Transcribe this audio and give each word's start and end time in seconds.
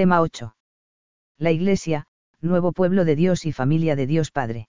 Tema 0.00 0.22
8. 0.22 0.56
La 1.36 1.50
Iglesia, 1.50 2.06
nuevo 2.40 2.72
pueblo 2.72 3.04
de 3.04 3.16
Dios 3.16 3.44
y 3.44 3.52
familia 3.52 3.96
de 3.96 4.06
Dios 4.06 4.30
Padre. 4.30 4.66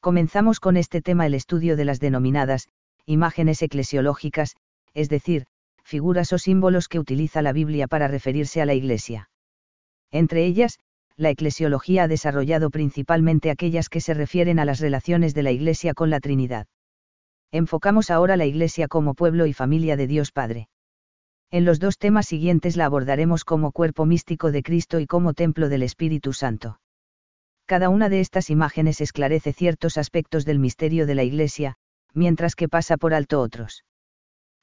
Comenzamos 0.00 0.58
con 0.58 0.78
este 0.78 1.02
tema 1.02 1.26
el 1.26 1.34
estudio 1.34 1.76
de 1.76 1.84
las 1.84 2.00
denominadas, 2.00 2.66
imágenes 3.04 3.60
eclesiológicas, 3.60 4.56
es 4.94 5.10
decir, 5.10 5.44
figuras 5.84 6.32
o 6.32 6.38
símbolos 6.38 6.88
que 6.88 6.98
utiliza 6.98 7.42
la 7.42 7.52
Biblia 7.52 7.88
para 7.88 8.08
referirse 8.08 8.62
a 8.62 8.64
la 8.64 8.72
Iglesia. 8.72 9.28
Entre 10.10 10.46
ellas, 10.46 10.78
la 11.18 11.28
eclesiología 11.28 12.04
ha 12.04 12.08
desarrollado 12.08 12.70
principalmente 12.70 13.50
aquellas 13.50 13.90
que 13.90 14.00
se 14.00 14.14
refieren 14.14 14.58
a 14.58 14.64
las 14.64 14.80
relaciones 14.80 15.34
de 15.34 15.42
la 15.42 15.50
Iglesia 15.50 15.92
con 15.92 16.08
la 16.08 16.20
Trinidad. 16.20 16.68
Enfocamos 17.52 18.10
ahora 18.10 18.38
la 18.38 18.46
Iglesia 18.46 18.88
como 18.88 19.12
pueblo 19.12 19.44
y 19.44 19.52
familia 19.52 19.98
de 19.98 20.06
Dios 20.06 20.32
Padre. 20.32 20.70
En 21.50 21.64
los 21.64 21.80
dos 21.80 21.96
temas 21.96 22.26
siguientes 22.26 22.76
la 22.76 22.84
abordaremos 22.84 23.44
como 23.44 23.72
cuerpo 23.72 24.04
místico 24.04 24.52
de 24.52 24.62
Cristo 24.62 25.00
y 25.00 25.06
como 25.06 25.32
templo 25.32 25.70
del 25.70 25.82
Espíritu 25.82 26.34
Santo. 26.34 26.78
Cada 27.64 27.88
una 27.88 28.10
de 28.10 28.20
estas 28.20 28.50
imágenes 28.50 29.00
esclarece 29.00 29.54
ciertos 29.54 29.96
aspectos 29.96 30.44
del 30.44 30.58
misterio 30.58 31.06
de 31.06 31.14
la 31.14 31.22
Iglesia, 31.22 31.76
mientras 32.12 32.54
que 32.54 32.68
pasa 32.68 32.98
por 32.98 33.14
alto 33.14 33.40
otros. 33.40 33.84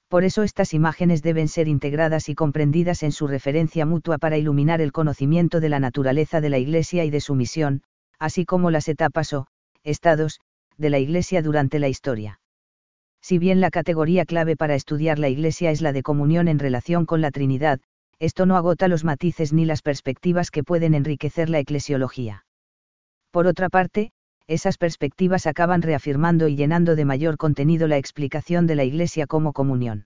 Por 0.10 0.24
eso 0.24 0.44
estas 0.44 0.76
imágenes 0.76 1.24
deben 1.24 1.48
ser 1.48 1.68
integradas 1.68 2.30
y 2.30 2.36
comprendidas 2.36 3.02
en 3.02 3.12
su 3.12 3.28
referencia 3.28 3.88
mutua 3.88 4.20
para 4.20 4.38
iluminar 4.38 4.80
el 4.80 4.92
conocimiento 4.92 5.60
de 5.60 5.70
la 5.70 5.80
naturaleza 5.80 6.40
de 6.40 6.50
la 6.50 6.60
Iglesia 6.60 7.04
y 7.04 7.10
de 7.10 7.22
su 7.22 7.34
misión, 7.34 7.82
así 8.20 8.46
como 8.46 8.70
las 8.70 8.88
etapas 8.88 9.34
o, 9.34 9.48
estados, 9.84 10.40
de 10.78 10.92
la 10.92 11.00
Iglesia 11.00 11.42
durante 11.42 11.80
la 11.80 11.88
historia. 11.88 12.40
Si 13.26 13.40
bien 13.40 13.60
la 13.60 13.72
categoría 13.72 14.24
clave 14.24 14.56
para 14.56 14.76
estudiar 14.76 15.18
la 15.18 15.30
Iglesia 15.30 15.72
es 15.72 15.82
la 15.82 15.94
de 15.94 16.04
comunión 16.04 16.48
en 16.48 16.60
relación 16.60 17.08
con 17.08 17.22
la 17.22 17.32
Trinidad, 17.32 17.80
esto 18.20 18.46
no 18.46 18.56
agota 18.56 18.88
los 18.88 19.04
matices 19.04 19.52
ni 19.52 19.66
las 19.66 19.82
perspectivas 19.82 20.52
que 20.52 20.64
pueden 20.64 20.94
enriquecer 20.94 21.50
la 21.50 21.58
eclesiología. 21.58 22.46
Por 23.32 23.48
otra 23.48 23.70
parte, 23.70 24.12
esas 24.46 24.78
perspectivas 24.78 25.48
acaban 25.48 25.82
reafirmando 25.82 26.48
y 26.48 26.56
llenando 26.56 26.96
de 26.96 27.04
mayor 27.04 27.38
contenido 27.38 27.88
la 27.88 27.98
explicación 27.98 28.68
de 28.68 28.76
la 28.76 28.84
Iglesia 28.84 29.26
como 29.26 29.54
comunión. 29.54 30.06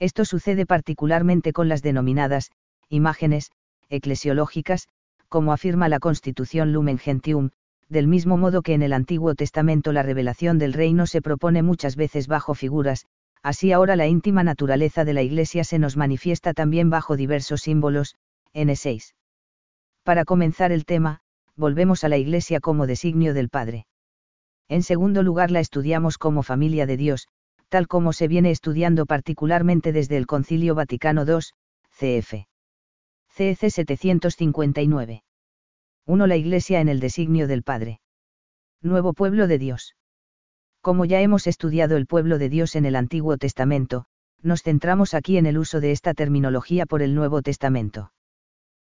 Esto 0.00 0.24
sucede 0.24 0.66
particularmente 0.66 1.52
con 1.52 1.68
las 1.68 1.82
denominadas, 1.82 2.50
imágenes, 2.88 3.52
eclesiológicas, 3.90 4.88
como 5.28 5.52
afirma 5.52 5.88
la 5.88 6.00
Constitución 6.00 6.72
Lumen 6.72 6.98
Gentium, 6.98 7.50
del 7.88 8.06
mismo 8.08 8.36
modo 8.36 8.62
que 8.62 8.74
en 8.74 8.82
el 8.82 8.92
Antiguo 8.92 9.34
Testamento 9.34 9.92
la 9.92 10.02
revelación 10.02 10.58
del 10.58 10.72
reino 10.72 11.06
se 11.06 11.22
propone 11.22 11.62
muchas 11.62 11.96
veces 11.96 12.26
bajo 12.26 12.54
figuras, 12.54 13.06
así 13.42 13.72
ahora 13.72 13.96
la 13.96 14.06
íntima 14.06 14.42
naturaleza 14.42 15.04
de 15.04 15.12
la 15.12 15.22
Iglesia 15.22 15.64
se 15.64 15.78
nos 15.78 15.96
manifiesta 15.96 16.54
también 16.54 16.90
bajo 16.90 17.16
diversos 17.16 17.62
símbolos, 17.62 18.16
N6. 18.54 19.14
Para 20.02 20.24
comenzar 20.24 20.72
el 20.72 20.84
tema, 20.84 21.20
volvemos 21.56 22.04
a 22.04 22.08
la 22.08 22.16
Iglesia 22.16 22.60
como 22.60 22.86
designio 22.86 23.34
del 23.34 23.48
Padre. 23.48 23.86
En 24.68 24.82
segundo 24.82 25.22
lugar 25.22 25.50
la 25.50 25.60
estudiamos 25.60 26.18
como 26.18 26.42
familia 26.42 26.86
de 26.86 26.96
Dios, 26.96 27.28
tal 27.68 27.86
como 27.88 28.12
se 28.12 28.28
viene 28.28 28.50
estudiando 28.50 29.06
particularmente 29.06 29.92
desde 29.92 30.16
el 30.16 30.26
Concilio 30.26 30.74
Vaticano 30.74 31.24
II, 31.26 31.40
CF. 31.98 32.34
CEC 33.28 33.70
759. 33.70 35.24
1. 36.06 36.26
La 36.26 36.36
Iglesia 36.36 36.82
en 36.82 36.90
el 36.90 37.00
designio 37.00 37.48
del 37.48 37.62
Padre. 37.62 37.98
Nuevo 38.82 39.14
pueblo 39.14 39.46
de 39.46 39.56
Dios. 39.56 39.96
Como 40.82 41.06
ya 41.06 41.22
hemos 41.22 41.46
estudiado 41.46 41.96
el 41.96 42.04
pueblo 42.04 42.36
de 42.36 42.50
Dios 42.50 42.76
en 42.76 42.84
el 42.84 42.94
Antiguo 42.94 43.38
Testamento, 43.38 44.04
nos 44.42 44.62
centramos 44.62 45.14
aquí 45.14 45.38
en 45.38 45.46
el 45.46 45.56
uso 45.56 45.80
de 45.80 45.92
esta 45.92 46.12
terminología 46.12 46.84
por 46.84 47.00
el 47.00 47.14
Nuevo 47.14 47.40
Testamento. 47.40 48.12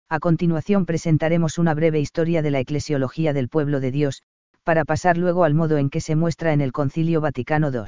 A 0.08 0.20
continuación 0.20 0.86
presentaremos 0.86 1.58
una 1.58 1.74
breve 1.74 2.00
historia 2.00 2.42
de 2.42 2.52
la 2.52 2.62
eclesiología 2.62 3.34
del 3.34 3.50
pueblo 3.50 3.82
de 3.82 3.92
Dios, 3.92 4.24
para 4.64 4.86
pasar 4.86 5.18
luego 5.18 5.44
al 5.44 5.54
modo 5.54 5.78
en 5.78 5.90
que 5.90 6.00
se 6.00 6.16
muestra 6.16 6.54
en 6.54 6.62
el 6.62 6.72
Concilio 6.72 7.20
Vaticano 7.20 7.70
II. 7.70 7.82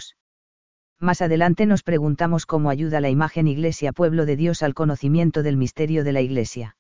Más 0.99 1.21
adelante 1.21 1.65
nos 1.65 1.83
preguntamos 1.83 2.45
cómo 2.45 2.69
ayuda 2.69 2.99
la 2.99 3.09
imagen 3.09 3.47
Iglesia 3.47 3.93
Pueblo 3.93 4.25
de 4.25 4.35
Dios 4.35 4.61
al 4.61 4.73
conocimiento 4.73 5.41
del 5.41 5.55
misterio 5.55 6.03
de 6.03 6.11
la 6.11 6.19
Iglesia 6.19 6.75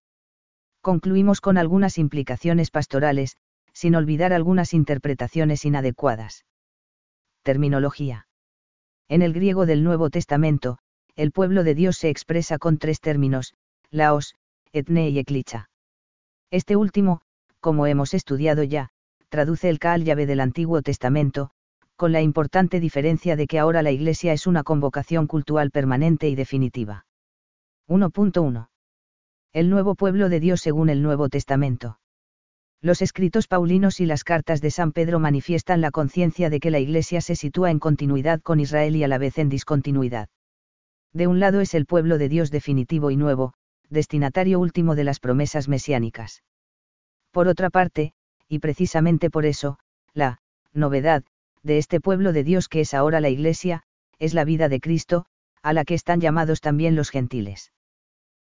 concluimos 0.81 1.41
con 1.41 1.57
algunas 1.57 1.97
implicaciones 1.97 2.71
pastorales, 2.71 3.37
sin 3.73 3.95
olvidar 3.95 4.33
algunas 4.33 4.73
interpretaciones 4.73 5.63
inadecuadas. 5.65 6.45
Terminología. 7.43 8.27
En 9.07 9.21
el 9.21 9.33
griego 9.33 9.65
del 9.65 9.83
Nuevo 9.83 10.09
Testamento, 10.09 10.77
el 11.15 11.31
pueblo 11.31 11.63
de 11.63 11.75
Dios 11.75 11.97
se 11.97 12.09
expresa 12.09 12.57
con 12.57 12.77
tres 12.77 12.99
términos, 12.99 13.53
laos, 13.89 14.35
etne 14.71 15.09
y 15.09 15.19
eclicha. 15.19 15.69
Este 16.49 16.75
último, 16.75 17.21
como 17.59 17.87
hemos 17.87 18.13
estudiado 18.13 18.63
ya, 18.63 18.89
traduce 19.29 19.69
el 19.69 19.79
Kaal 19.79 20.03
llave 20.03 20.25
del 20.25 20.39
Antiguo 20.39 20.81
Testamento, 20.81 21.51
con 21.95 22.11
la 22.11 22.21
importante 22.21 22.79
diferencia 22.79 23.35
de 23.35 23.47
que 23.47 23.59
ahora 23.59 23.81
la 23.81 23.91
Iglesia 23.91 24.33
es 24.33 24.47
una 24.47 24.63
convocación 24.63 25.27
cultural 25.27 25.71
permanente 25.71 26.27
y 26.27 26.35
definitiva. 26.35 27.05
1.1 27.87 28.70
el 29.53 29.69
nuevo 29.69 29.95
pueblo 29.95 30.29
de 30.29 30.39
Dios 30.39 30.61
según 30.61 30.89
el 30.89 31.01
Nuevo 31.01 31.27
Testamento. 31.27 31.99
Los 32.81 33.01
escritos 33.01 33.47
paulinos 33.47 33.99
y 33.99 34.05
las 34.05 34.23
cartas 34.23 34.61
de 34.61 34.71
San 34.71 34.93
Pedro 34.93 35.19
manifiestan 35.19 35.81
la 35.81 35.91
conciencia 35.91 36.49
de 36.49 36.61
que 36.61 36.71
la 36.71 36.79
Iglesia 36.79 37.19
se 37.19 37.35
sitúa 37.35 37.69
en 37.69 37.77
continuidad 37.77 38.39
con 38.41 38.61
Israel 38.61 38.95
y 38.95 39.03
a 39.03 39.09
la 39.09 39.17
vez 39.17 39.37
en 39.37 39.49
discontinuidad. 39.49 40.29
De 41.11 41.27
un 41.27 41.41
lado 41.41 41.59
es 41.59 41.73
el 41.73 41.85
pueblo 41.85 42.17
de 42.17 42.29
Dios 42.29 42.49
definitivo 42.49 43.11
y 43.11 43.17
nuevo, 43.17 43.53
destinatario 43.89 44.57
último 44.57 44.95
de 44.95 45.03
las 45.03 45.19
promesas 45.19 45.67
mesiánicas. 45.67 46.43
Por 47.31 47.49
otra 47.49 47.69
parte, 47.69 48.13
y 48.47 48.59
precisamente 48.59 49.29
por 49.29 49.45
eso, 49.45 49.79
la 50.13 50.39
novedad 50.71 51.25
de 51.61 51.77
este 51.77 51.99
pueblo 51.99 52.31
de 52.31 52.45
Dios 52.45 52.69
que 52.69 52.79
es 52.79 52.93
ahora 52.93 53.19
la 53.19 53.29
Iglesia, 53.29 53.83
es 54.17 54.33
la 54.33 54.45
vida 54.45 54.69
de 54.69 54.79
Cristo, 54.79 55.25
a 55.61 55.73
la 55.73 55.83
que 55.83 55.93
están 55.93 56.21
llamados 56.21 56.61
también 56.61 56.95
los 56.95 57.09
gentiles. 57.09 57.73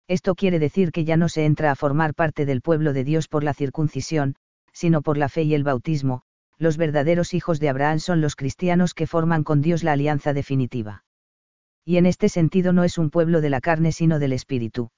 Esto 0.06 0.34
quiere 0.34 0.58
decir 0.58 0.92
que 0.92 1.04
ya 1.04 1.16
no 1.16 1.28
se 1.28 1.46
entra 1.46 1.70
a 1.70 1.76
formar 1.76 2.14
parte 2.14 2.44
del 2.44 2.60
pueblo 2.60 2.92
de 2.92 3.04
Dios 3.04 3.26
por 3.28 3.42
la 3.42 3.54
circuncisión, 3.54 4.34
sino 4.72 5.00
por 5.00 5.16
la 5.16 5.28
fe 5.28 5.42
y 5.44 5.54
el 5.54 5.64
bautismo, 5.64 6.22
los 6.58 6.76
verdaderos 6.76 7.32
hijos 7.32 7.58
de 7.58 7.68
Abraham 7.68 8.00
son 8.00 8.20
los 8.20 8.36
cristianos 8.36 8.92
que 8.94 9.06
forman 9.06 9.44
con 9.44 9.62
Dios 9.62 9.82
la 9.82 9.92
alianza 9.92 10.32
definitiva. 10.32 11.04
Y 11.84 11.96
en 11.96 12.06
este 12.06 12.28
sentido 12.28 12.72
no 12.72 12.84
es 12.84 12.98
un 12.98 13.10
pueblo 13.10 13.40
de 13.40 13.50
la 13.50 13.60
carne 13.60 13.92
sino 13.92 14.18
del 14.18 14.32
espíritu. 14.32 14.90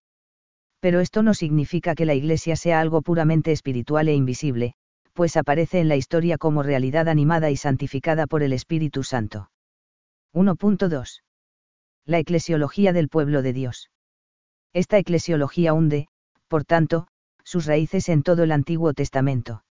Pero 0.80 1.00
esto 1.00 1.22
no 1.22 1.34
significa 1.34 1.94
que 1.94 2.04
la 2.06 2.14
Iglesia 2.14 2.56
sea 2.56 2.80
algo 2.80 3.02
puramente 3.02 3.52
espiritual 3.52 4.08
e 4.08 4.14
invisible, 4.14 4.74
pues 5.14 5.36
aparece 5.36 5.80
en 5.80 5.88
la 5.88 5.96
historia 5.96 6.36
como 6.36 6.62
realidad 6.62 7.08
animada 7.08 7.50
y 7.50 7.56
santificada 7.56 8.26
por 8.26 8.42
el 8.42 8.52
Espíritu 8.52 9.02
Santo. 9.02 9.50
1.2. 10.34 11.22
La 12.04 12.18
eclesiología 12.18 12.92
del 12.92 13.08
pueblo 13.08 13.42
de 13.42 13.52
Dios. 13.52 13.90
Esta 14.76 14.98
eclesiología 14.98 15.72
hunde, 15.72 16.06
por 16.48 16.66
tanto, 16.66 17.06
sus 17.44 17.64
raíces 17.64 18.10
en 18.10 18.22
todo 18.22 18.42
el 18.42 18.52
Antiguo 18.52 18.92
Testamento. 18.92 19.64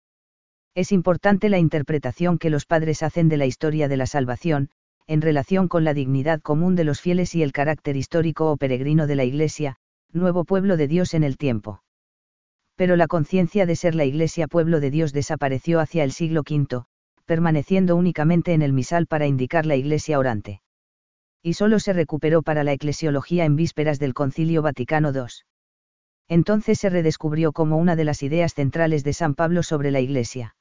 Es 0.74 0.92
importante 0.92 1.50
la 1.50 1.58
interpretación 1.58 2.38
que 2.38 2.48
los 2.48 2.64
padres 2.64 3.02
hacen 3.02 3.28
de 3.28 3.36
la 3.36 3.44
historia 3.44 3.86
de 3.86 3.98
la 3.98 4.06
salvación, 4.06 4.70
en 5.06 5.20
relación 5.20 5.68
con 5.68 5.84
la 5.84 5.92
dignidad 5.92 6.40
común 6.40 6.74
de 6.74 6.84
los 6.84 7.02
fieles 7.02 7.34
y 7.34 7.42
el 7.42 7.52
carácter 7.52 7.98
histórico 7.98 8.50
o 8.50 8.56
peregrino 8.56 9.06
de 9.06 9.14
la 9.14 9.24
Iglesia, 9.24 9.76
nuevo 10.10 10.44
pueblo 10.44 10.78
de 10.78 10.88
Dios 10.88 11.12
en 11.12 11.22
el 11.22 11.36
tiempo. 11.36 11.82
Pero 12.74 12.96
la 12.96 13.06
conciencia 13.06 13.66
de 13.66 13.76
ser 13.76 13.94
la 13.94 14.06
Iglesia 14.06 14.48
pueblo 14.48 14.80
de 14.80 14.90
Dios 14.90 15.12
desapareció 15.12 15.80
hacia 15.80 16.02
el 16.02 16.12
siglo 16.12 16.44
V, 16.50 16.84
permaneciendo 17.26 17.94
únicamente 17.94 18.54
en 18.54 18.62
el 18.62 18.72
misal 18.72 19.06
para 19.06 19.26
indicar 19.26 19.66
la 19.66 19.76
Iglesia 19.76 20.18
orante 20.18 20.63
y 21.44 21.52
solo 21.52 21.78
se 21.78 21.92
recuperó 21.92 22.42
para 22.42 22.64
la 22.64 22.72
eclesiología 22.72 23.44
en 23.44 23.54
vísperas 23.54 23.98
del 23.98 24.14
Concilio 24.14 24.62
Vaticano 24.62 25.12
II. 25.12 25.26
Entonces 26.26 26.80
se 26.80 26.88
redescubrió 26.88 27.52
como 27.52 27.76
una 27.76 27.96
de 27.96 28.04
las 28.04 28.22
ideas 28.22 28.54
centrales 28.54 29.04
de 29.04 29.12
San 29.12 29.34
Pablo 29.34 29.62
sobre 29.62 29.90
la 29.90 30.00
Iglesia. 30.00 30.56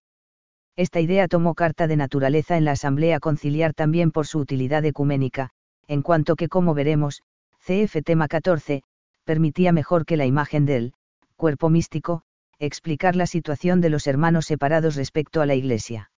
Esta 0.76 1.00
idea 1.00 1.30
tomó 1.30 1.56
carta 1.56 1.88
de 1.88 1.96
naturaleza 1.96 2.58
en 2.58 2.66
la 2.66 2.72
Asamblea 2.72 3.22
Conciliar 3.22 3.74
también 3.74 4.12
por 4.12 4.28
su 4.28 4.40
utilidad 4.40 4.84
ecuménica, 4.84 5.52
en 5.88 6.02
cuanto 6.02 6.36
que, 6.36 6.50
como 6.50 6.74
veremos, 6.74 7.24
CF 7.66 8.04
tema 8.04 8.28
14, 8.28 8.84
permitía 9.24 9.72
mejor 9.72 10.06
que 10.06 10.18
la 10.18 10.26
imagen 10.26 10.66
del 10.66 10.96
cuerpo 11.38 11.70
místico, 11.70 12.24
explicar 12.60 13.16
la 13.16 13.26
situación 13.26 13.80
de 13.80 13.90
los 13.90 14.06
hermanos 14.06 14.48
separados 14.48 14.98
respecto 14.98 15.40
a 15.40 15.46
la 15.46 15.56
Iglesia. 15.56 16.12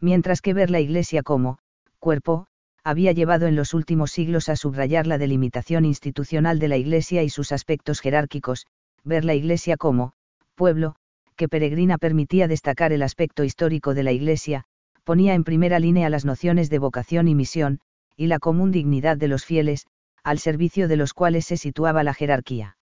Mientras 0.00 0.42
que 0.42 0.54
ver 0.54 0.70
la 0.70 0.78
Iglesia 0.78 1.24
como 1.24 1.58
cuerpo, 1.98 2.46
había 2.84 3.12
llevado 3.12 3.46
en 3.46 3.56
los 3.56 3.74
últimos 3.74 4.10
siglos 4.10 4.48
a 4.48 4.56
subrayar 4.56 5.06
la 5.06 5.18
delimitación 5.18 5.84
institucional 5.84 6.58
de 6.58 6.68
la 6.68 6.76
Iglesia 6.76 7.22
y 7.22 7.30
sus 7.30 7.52
aspectos 7.52 8.00
jerárquicos, 8.00 8.66
ver 9.04 9.24
la 9.24 9.34
Iglesia 9.34 9.76
como, 9.76 10.12
pueblo, 10.54 10.94
que 11.36 11.48
peregrina 11.48 11.98
permitía 11.98 12.48
destacar 12.48 12.92
el 12.92 13.02
aspecto 13.02 13.44
histórico 13.44 13.94
de 13.94 14.02
la 14.02 14.12
Iglesia, 14.12 14.64
ponía 15.04 15.34
en 15.34 15.44
primera 15.44 15.78
línea 15.78 16.10
las 16.10 16.24
nociones 16.24 16.70
de 16.70 16.78
vocación 16.78 17.28
y 17.28 17.34
misión, 17.34 17.80
y 18.16 18.26
la 18.26 18.38
común 18.38 18.70
dignidad 18.70 19.16
de 19.16 19.28
los 19.28 19.44
fieles, 19.44 19.86
al 20.22 20.38
servicio 20.38 20.88
de 20.88 20.96
los 20.96 21.14
cuales 21.14 21.46
se 21.46 21.56
situaba 21.56 22.02
la 22.02 22.14
jerarquía. 22.14 22.76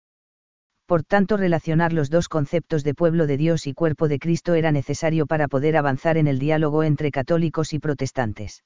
Por 0.86 1.02
tanto, 1.02 1.36
relacionar 1.36 1.92
los 1.92 2.10
dos 2.10 2.28
conceptos 2.28 2.84
de 2.84 2.94
pueblo 2.94 3.26
de 3.26 3.36
Dios 3.36 3.66
y 3.66 3.74
cuerpo 3.74 4.08
de 4.08 4.18
Cristo 4.18 4.54
era 4.54 4.72
necesario 4.72 5.26
para 5.26 5.48
poder 5.48 5.76
avanzar 5.76 6.16
en 6.16 6.28
el 6.28 6.38
diálogo 6.38 6.84
entre 6.84 7.10
católicos 7.10 7.72
y 7.72 7.78
protestantes. 7.78 8.62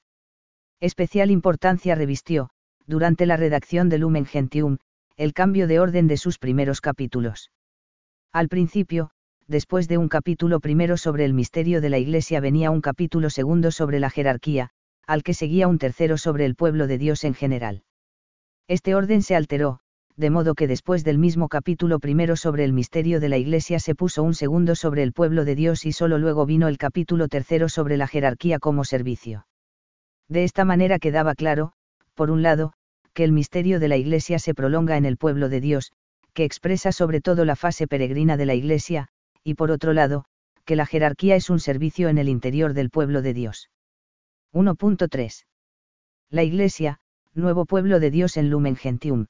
Especial 0.80 1.30
importancia 1.30 1.94
revistió, 1.94 2.48
durante 2.86 3.26
la 3.26 3.36
redacción 3.36 3.90
del 3.90 4.00
Lumen 4.00 4.24
Gentium, 4.24 4.78
el 5.18 5.34
cambio 5.34 5.66
de 5.66 5.78
orden 5.78 6.06
de 6.06 6.16
sus 6.16 6.38
primeros 6.38 6.80
capítulos. 6.80 7.50
Al 8.32 8.48
principio, 8.48 9.10
después 9.46 9.88
de 9.88 9.98
un 9.98 10.08
capítulo 10.08 10.58
primero 10.58 10.96
sobre 10.96 11.26
el 11.26 11.34
misterio 11.34 11.82
de 11.82 11.90
la 11.90 11.98
Iglesia 11.98 12.40
venía 12.40 12.70
un 12.70 12.80
capítulo 12.80 13.28
segundo 13.28 13.72
sobre 13.72 14.00
la 14.00 14.08
jerarquía, 14.08 14.70
al 15.06 15.22
que 15.22 15.34
seguía 15.34 15.68
un 15.68 15.76
tercero 15.76 16.16
sobre 16.16 16.46
el 16.46 16.54
pueblo 16.54 16.86
de 16.86 16.96
Dios 16.96 17.24
en 17.24 17.34
general. 17.34 17.82
Este 18.66 18.94
orden 18.94 19.20
se 19.20 19.36
alteró, 19.36 19.80
de 20.16 20.30
modo 20.30 20.54
que 20.54 20.66
después 20.66 21.04
del 21.04 21.18
mismo 21.18 21.48
capítulo 21.50 21.98
primero 21.98 22.36
sobre 22.36 22.64
el 22.64 22.72
misterio 22.72 23.20
de 23.20 23.28
la 23.28 23.36
Iglesia 23.36 23.80
se 23.80 23.94
puso 23.94 24.22
un 24.22 24.32
segundo 24.32 24.74
sobre 24.74 25.02
el 25.02 25.12
pueblo 25.12 25.44
de 25.44 25.56
Dios 25.56 25.84
y 25.84 25.92
solo 25.92 26.16
luego 26.16 26.46
vino 26.46 26.68
el 26.68 26.78
capítulo 26.78 27.28
tercero 27.28 27.68
sobre 27.68 27.98
la 27.98 28.06
jerarquía 28.06 28.58
como 28.58 28.84
servicio. 28.84 29.44
De 30.30 30.44
esta 30.44 30.64
manera 30.64 30.98
quedaba 30.98 31.34
claro, 31.34 31.72
por 32.14 32.30
un 32.30 32.40
lado, 32.40 32.72
que 33.12 33.24
el 33.24 33.32
misterio 33.32 33.80
de 33.80 33.88
la 33.88 33.98
Iglesia 33.98 34.38
se 34.38 34.54
prolonga 34.54 34.96
en 34.96 35.04
el 35.04 35.18
pueblo 35.18 35.50
de 35.50 35.60
Dios, 35.60 35.92
que 36.32 36.44
expresa 36.44 36.92
sobre 36.92 37.20
todo 37.20 37.44
la 37.44 37.56
fase 37.56 37.86
peregrina 37.86 38.38
de 38.38 38.46
la 38.46 38.54
Iglesia, 38.54 39.08
y 39.44 39.54
por 39.54 39.70
otro 39.70 39.92
lado, 39.92 40.24
que 40.64 40.76
la 40.76 40.86
jerarquía 40.86 41.36
es 41.36 41.50
un 41.50 41.60
servicio 41.60 42.08
en 42.08 42.16
el 42.16 42.30
interior 42.30 42.72
del 42.72 42.88
pueblo 42.88 43.20
de 43.20 43.34
Dios. 43.34 43.68
1.3. 44.54 45.44
La 46.30 46.44
Iglesia, 46.44 47.00
nuevo 47.34 47.66
pueblo 47.66 48.00
de 48.00 48.10
Dios 48.10 48.38
en 48.38 48.48
Lumen 48.48 48.76
Gentium 48.76 49.26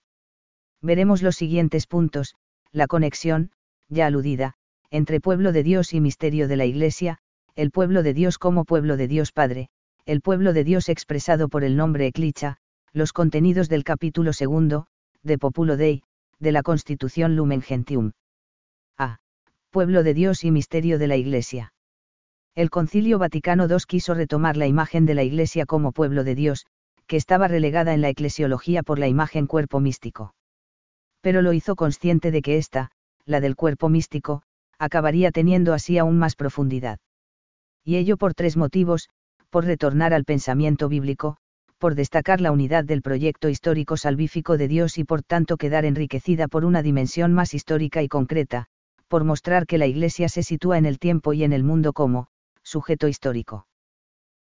veremos 0.82 1.22
los 1.22 1.36
siguientes 1.36 1.86
puntos, 1.86 2.34
la 2.72 2.86
conexión, 2.86 3.50
ya 3.88 4.06
aludida, 4.06 4.54
entre 4.90 5.20
pueblo 5.20 5.52
de 5.52 5.62
Dios 5.62 5.92
y 5.92 6.00
misterio 6.00 6.48
de 6.48 6.56
la 6.56 6.64
Iglesia, 6.64 7.18
el 7.54 7.70
pueblo 7.70 8.02
de 8.02 8.14
Dios 8.14 8.38
como 8.38 8.64
pueblo 8.64 8.96
de 8.96 9.08
Dios 9.08 9.32
Padre, 9.32 9.68
el 10.10 10.22
pueblo 10.22 10.52
de 10.52 10.64
Dios 10.64 10.88
expresado 10.88 11.48
por 11.48 11.62
el 11.62 11.76
nombre 11.76 12.06
Eclicha, 12.06 12.56
los 12.92 13.12
contenidos 13.12 13.68
del 13.68 13.84
capítulo 13.84 14.32
segundo, 14.32 14.86
de 15.22 15.38
Populo 15.38 15.76
Dei, 15.76 16.02
de 16.38 16.52
la 16.52 16.62
Constitución 16.62 17.36
Lumen 17.36 17.62
Gentium. 17.62 18.12
A. 18.98 19.18
Pueblo 19.70 20.02
de 20.02 20.14
Dios 20.14 20.42
y 20.44 20.50
misterio 20.50 20.98
de 20.98 21.06
la 21.06 21.16
Iglesia. 21.16 21.72
El 22.54 22.70
Concilio 22.70 23.18
Vaticano 23.18 23.68
II 23.68 23.76
quiso 23.86 24.14
retomar 24.14 24.56
la 24.56 24.66
imagen 24.66 25.06
de 25.06 25.14
la 25.14 25.22
Iglesia 25.22 25.64
como 25.64 25.92
pueblo 25.92 26.24
de 26.24 26.34
Dios, 26.34 26.66
que 27.06 27.16
estaba 27.16 27.46
relegada 27.46 27.94
en 27.94 28.00
la 28.00 28.08
eclesiología 28.08 28.82
por 28.82 28.98
la 28.98 29.08
imagen 29.08 29.46
cuerpo 29.46 29.80
místico 29.80 30.34
pero 31.20 31.42
lo 31.42 31.52
hizo 31.52 31.76
consciente 31.76 32.30
de 32.30 32.42
que 32.42 32.56
ésta, 32.56 32.90
la 33.24 33.40
del 33.40 33.56
cuerpo 33.56 33.88
místico, 33.88 34.42
acabaría 34.78 35.30
teniendo 35.30 35.74
así 35.74 35.98
aún 35.98 36.18
más 36.18 36.34
profundidad. 36.34 36.98
Y 37.84 37.96
ello 37.96 38.16
por 38.16 38.34
tres 38.34 38.56
motivos, 38.56 39.08
por 39.50 39.64
retornar 39.64 40.14
al 40.14 40.24
pensamiento 40.24 40.88
bíblico, 40.88 41.36
por 41.78 41.94
destacar 41.94 42.40
la 42.40 42.52
unidad 42.52 42.84
del 42.84 43.02
proyecto 43.02 43.48
histórico 43.48 43.96
salvífico 43.96 44.56
de 44.56 44.68
Dios 44.68 44.98
y 44.98 45.04
por 45.04 45.22
tanto 45.22 45.56
quedar 45.56 45.84
enriquecida 45.84 46.46
por 46.46 46.64
una 46.64 46.82
dimensión 46.82 47.32
más 47.32 47.54
histórica 47.54 48.02
y 48.02 48.08
concreta, 48.08 48.66
por 49.08 49.24
mostrar 49.24 49.66
que 49.66 49.78
la 49.78 49.86
Iglesia 49.86 50.28
se 50.28 50.42
sitúa 50.42 50.78
en 50.78 50.86
el 50.86 50.98
tiempo 50.98 51.32
y 51.32 51.42
en 51.42 51.52
el 51.52 51.64
mundo 51.64 51.92
como, 51.92 52.28
sujeto 52.62 53.08
histórico. 53.08 53.66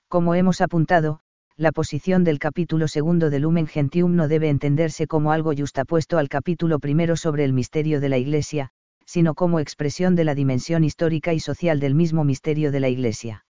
Como 0.08 0.34
hemos 0.34 0.60
apuntado, 0.60 1.20
la 1.56 1.72
posición 1.72 2.24
del 2.24 2.38
capítulo 2.38 2.88
segundo 2.88 3.30
de 3.30 3.38
Lumen 3.38 3.66
Gentium 3.66 4.14
no 4.14 4.28
debe 4.28 4.48
entenderse 4.48 5.06
como 5.06 5.32
algo 5.32 5.54
justapuesto 5.56 6.18
al 6.18 6.28
capítulo 6.28 6.78
primero 6.80 7.16
sobre 7.16 7.44
el 7.44 7.52
misterio 7.52 8.00
de 8.00 8.08
la 8.08 8.18
Iglesia, 8.18 8.70
sino 9.06 9.34
como 9.34 9.60
expresión 9.60 10.16
de 10.16 10.24
la 10.24 10.34
dimensión 10.34 10.84
histórica 10.84 11.32
y 11.32 11.40
social 11.40 11.80
del 11.80 11.94
mismo 11.94 12.24
misterio 12.24 12.72
de 12.72 12.80
la 12.80 12.88
Iglesia. 12.88 13.45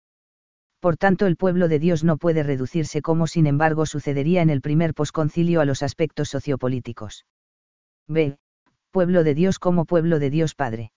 Por 0.79 0.97
tanto, 0.97 1.25
el 1.25 1.35
pueblo 1.35 1.67
de 1.67 1.79
Dios 1.79 2.03
no 2.03 2.17
puede 2.17 2.43
reducirse 2.43 3.01
como 3.01 3.27
sin 3.27 3.47
embargo 3.47 3.85
sucedería 3.85 4.41
en 4.41 4.49
el 4.49 4.61
primer 4.61 4.93
posconcilio 4.93 5.61
a 5.61 5.65
los 5.65 5.81
aspectos 5.81 6.29
sociopolíticos. 6.29 7.25
B. 8.07 8.37
Pueblo 8.91 9.23
de 9.23 9.33
Dios 9.33 9.59
como 9.59 9.85
pueblo 9.85 10.19
de 10.19 10.29
Dios 10.29 10.53
Padre. 10.55 10.91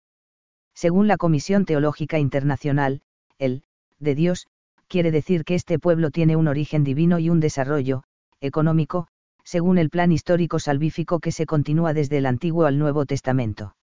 Según 0.74 1.06
la 1.06 1.16
Comisión 1.16 1.64
Teológica 1.64 2.18
Internacional, 2.18 3.00
el, 3.38 3.62
de 3.98 4.14
Dios, 4.14 4.48
quiere 4.88 5.10
decir 5.10 5.44
que 5.44 5.54
este 5.54 5.78
pueblo 5.78 6.10
tiene 6.10 6.36
un 6.36 6.48
origen 6.48 6.84
divino 6.84 7.18
y 7.18 7.30
un 7.30 7.40
desarrollo, 7.40 8.02
económico, 8.40 9.08
según 9.44 9.78
el 9.78 9.90
plan 9.90 10.10
histórico 10.10 10.58
salvífico 10.58 11.20
que 11.20 11.32
se 11.32 11.46
continúa 11.46 11.94
desde 11.94 12.18
el 12.18 12.26
Antiguo 12.26 12.66
al 12.66 12.78
Nuevo 12.78 13.06
Testamento. 13.06 13.75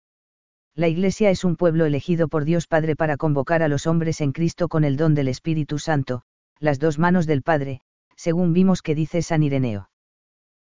La 0.75 0.87
Iglesia 0.87 1.29
es 1.29 1.43
un 1.43 1.55
pueblo 1.55 1.85
elegido 1.85 2.27
por 2.27 2.45
Dios 2.45 2.65
Padre 2.65 2.95
para 2.95 3.15
convocar 3.15 3.61
a 3.61 3.67
los 3.67 3.85
hombres 3.85 4.21
en 4.21 4.31
Cristo 4.31 4.67
con 4.67 4.83
el 4.83 4.97
don 4.97 5.13
del 5.13 5.27
Espíritu 5.27 5.77
Santo, 5.77 6.23
las 6.59 6.79
dos 6.79 6.97
manos 6.97 7.27
del 7.27 7.43
Padre, 7.43 7.81
según 8.15 8.53
vimos 8.53 8.81
que 8.81 8.95
dice 8.95 9.21
San 9.21 9.43
Ireneo. 9.43 9.91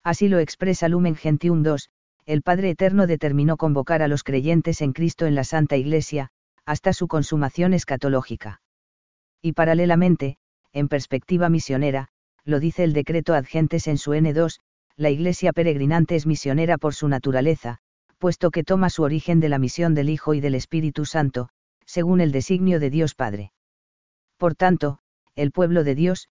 Así 0.04 0.28
lo 0.28 0.38
expresa 0.38 0.90
Lumen 0.90 1.16
Gentium 1.16 1.64
2, 1.64 1.90
el 2.28 2.44
Padre 2.44 2.70
Eterno 2.70 3.08
determinó 3.08 3.58
convocar 3.58 4.04
a 4.04 4.08
los 4.08 4.24
creyentes 4.24 4.82
en 4.82 4.94
Cristo 4.94 5.26
en 5.26 5.34
la 5.34 5.44
Santa 5.44 5.76
Iglesia, 5.76 6.30
hasta 6.66 6.94
su 6.94 7.08
consumación 7.08 7.74
escatológica. 7.74 8.62
Y 9.42 9.54
paralelamente, 9.54 10.38
en 10.72 10.88
perspectiva 10.88 11.50
misionera, 11.50 12.10
lo 12.44 12.60
dice 12.60 12.84
el 12.84 12.94
decreto 12.94 13.34
Adgentes 13.34 13.88
en 13.88 13.98
su 13.98 14.12
N2, 14.12 14.60
la 14.98 15.10
Iglesia 15.10 15.52
peregrinante 15.52 16.16
es 16.16 16.28
misionera 16.28 16.78
por 16.78 16.94
su 16.94 17.08
naturaleza, 17.08 17.80
puesto 18.18 18.52
que 18.52 18.64
toma 18.64 18.90
su 18.90 19.04
origen 19.04 19.40
de 19.40 19.50
la 19.50 19.60
misión 19.60 19.94
del 19.94 20.10
Hijo 20.10 20.34
y 20.34 20.42
del 20.42 20.56
Espíritu 20.56 21.06
Santo, 21.06 21.50
según 21.86 22.22
el 22.22 22.32
designio 22.32 22.80
de 22.80 22.90
Dios 22.90 23.16
Padre. 23.16 23.52
Por 24.38 24.56
tanto, 24.56 25.00
el 25.36 25.52
pueblo 25.52 25.84
de 25.84 25.96
Dios, 25.96 26.30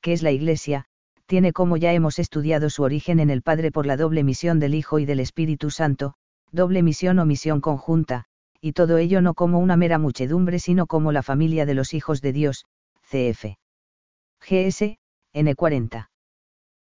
que 0.00 0.12
es 0.12 0.22
la 0.22 0.30
Iglesia, 0.30 0.86
tiene 1.26 1.52
como 1.52 1.76
ya 1.76 1.92
hemos 1.92 2.18
estudiado 2.18 2.70
su 2.70 2.82
origen 2.82 3.20
en 3.20 3.30
el 3.30 3.42
Padre 3.42 3.70
por 3.70 3.86
la 3.86 3.96
doble 3.96 4.22
misión 4.22 4.60
del 4.60 4.74
Hijo 4.74 4.98
y 4.98 5.04
del 5.04 5.20
Espíritu 5.20 5.70
Santo, 5.70 6.14
doble 6.52 6.82
misión 6.82 7.18
o 7.18 7.26
misión 7.26 7.60
conjunta, 7.60 8.24
y 8.60 8.72
todo 8.72 8.98
ello 8.98 9.20
no 9.20 9.34
como 9.34 9.58
una 9.58 9.76
mera 9.76 9.98
muchedumbre 9.98 10.58
sino 10.58 10.86
como 10.86 11.12
la 11.12 11.22
familia 11.22 11.66
de 11.66 11.74
los 11.74 11.94
hijos 11.94 12.22
de 12.22 12.32
Dios, 12.32 12.64
cf. 13.10 13.56
GS, 14.40 14.98
N40. 15.34 16.08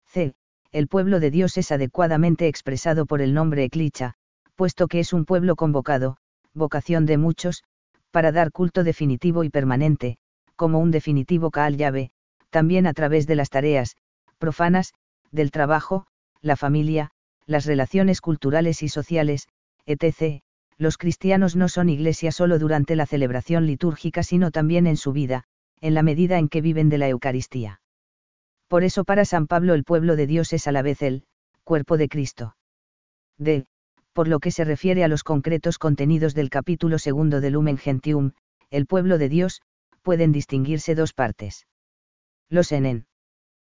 C. 0.06 0.34
El 0.72 0.88
pueblo 0.88 1.20
de 1.20 1.32
Dios 1.32 1.58
es 1.58 1.72
adecuadamente 1.72 2.48
expresado 2.48 3.06
por 3.06 3.22
el 3.22 3.34
nombre 3.34 3.64
Eclicha, 3.64 4.16
puesto 4.62 4.88
que 4.88 5.00
es 5.00 5.12
un 5.12 5.26
pueblo 5.26 5.56
convocado, 5.56 6.18
vocación 6.54 7.08
de 7.08 7.18
muchos, 7.18 7.64
para 8.12 8.32
dar 8.32 8.52
culto 8.52 8.84
definitivo 8.84 9.44
y 9.44 9.50
permanente, 9.50 10.20
como 10.56 10.78
un 10.78 10.92
definitivo 10.92 11.50
Kaal 11.50 11.78
llave, 11.78 12.12
también 12.52 12.86
a 12.86 12.94
través 12.94 13.26
de 13.26 13.34
las 13.34 13.50
tareas, 13.50 13.98
profanas, 14.38 14.94
del 15.32 15.50
trabajo, 15.50 16.06
la 16.44 16.56
familia, 16.56 17.10
las 17.48 17.66
relaciones 17.66 18.22
culturales 18.22 18.84
y 18.84 18.88
sociales, 18.88 19.48
etc., 19.88 20.44
los 20.78 21.00
cristianos 21.00 21.56
no 21.56 21.68
son 21.68 21.90
iglesia 21.90 22.32
solo 22.32 22.60
durante 22.60 22.96
la 22.96 23.08
celebración 23.08 23.66
litúrgica 23.66 24.22
sino 24.22 24.52
también 24.52 24.86
en 24.86 24.96
su 24.96 25.12
vida, 25.12 25.46
en 25.80 25.96
la 25.96 26.04
medida 26.04 26.38
en 26.38 26.50
que 26.50 26.62
viven 26.62 26.88
de 26.90 27.00
la 27.00 27.10
Eucaristía. 27.10 27.82
Por 28.68 28.84
eso 28.84 29.06
para 29.06 29.26
San 29.26 29.48
Pablo 29.48 29.74
el 29.74 29.86
pueblo 29.86 30.16
de 30.16 30.28
Dios 30.28 30.54
es 30.54 30.68
a 30.68 30.72
la 30.72 30.84
vez 30.84 31.02
el 31.02 31.24
cuerpo 31.64 31.98
de 31.98 32.10
Cristo. 32.10 32.56
D. 33.40 33.66
Por 34.14 34.28
lo 34.28 34.40
que 34.40 34.52
se 34.52 34.66
refiere 34.66 35.04
a 35.04 35.08
los 35.08 35.24
concretos 35.24 35.78
contenidos 35.78 36.34
del 36.34 36.50
capítulo 36.50 37.00
segundo 37.00 37.40
de 37.42 37.50
Lumen 37.50 37.78
Gentium, 37.78 38.32
el 38.70 38.86
pueblo 38.86 39.18
de 39.18 39.30
Dios, 39.30 39.62
pueden 40.02 40.32
distinguirse 40.32 40.96
dos 40.96 41.14
partes. 41.14 41.68
Los 42.50 42.72
enen 42.72 43.06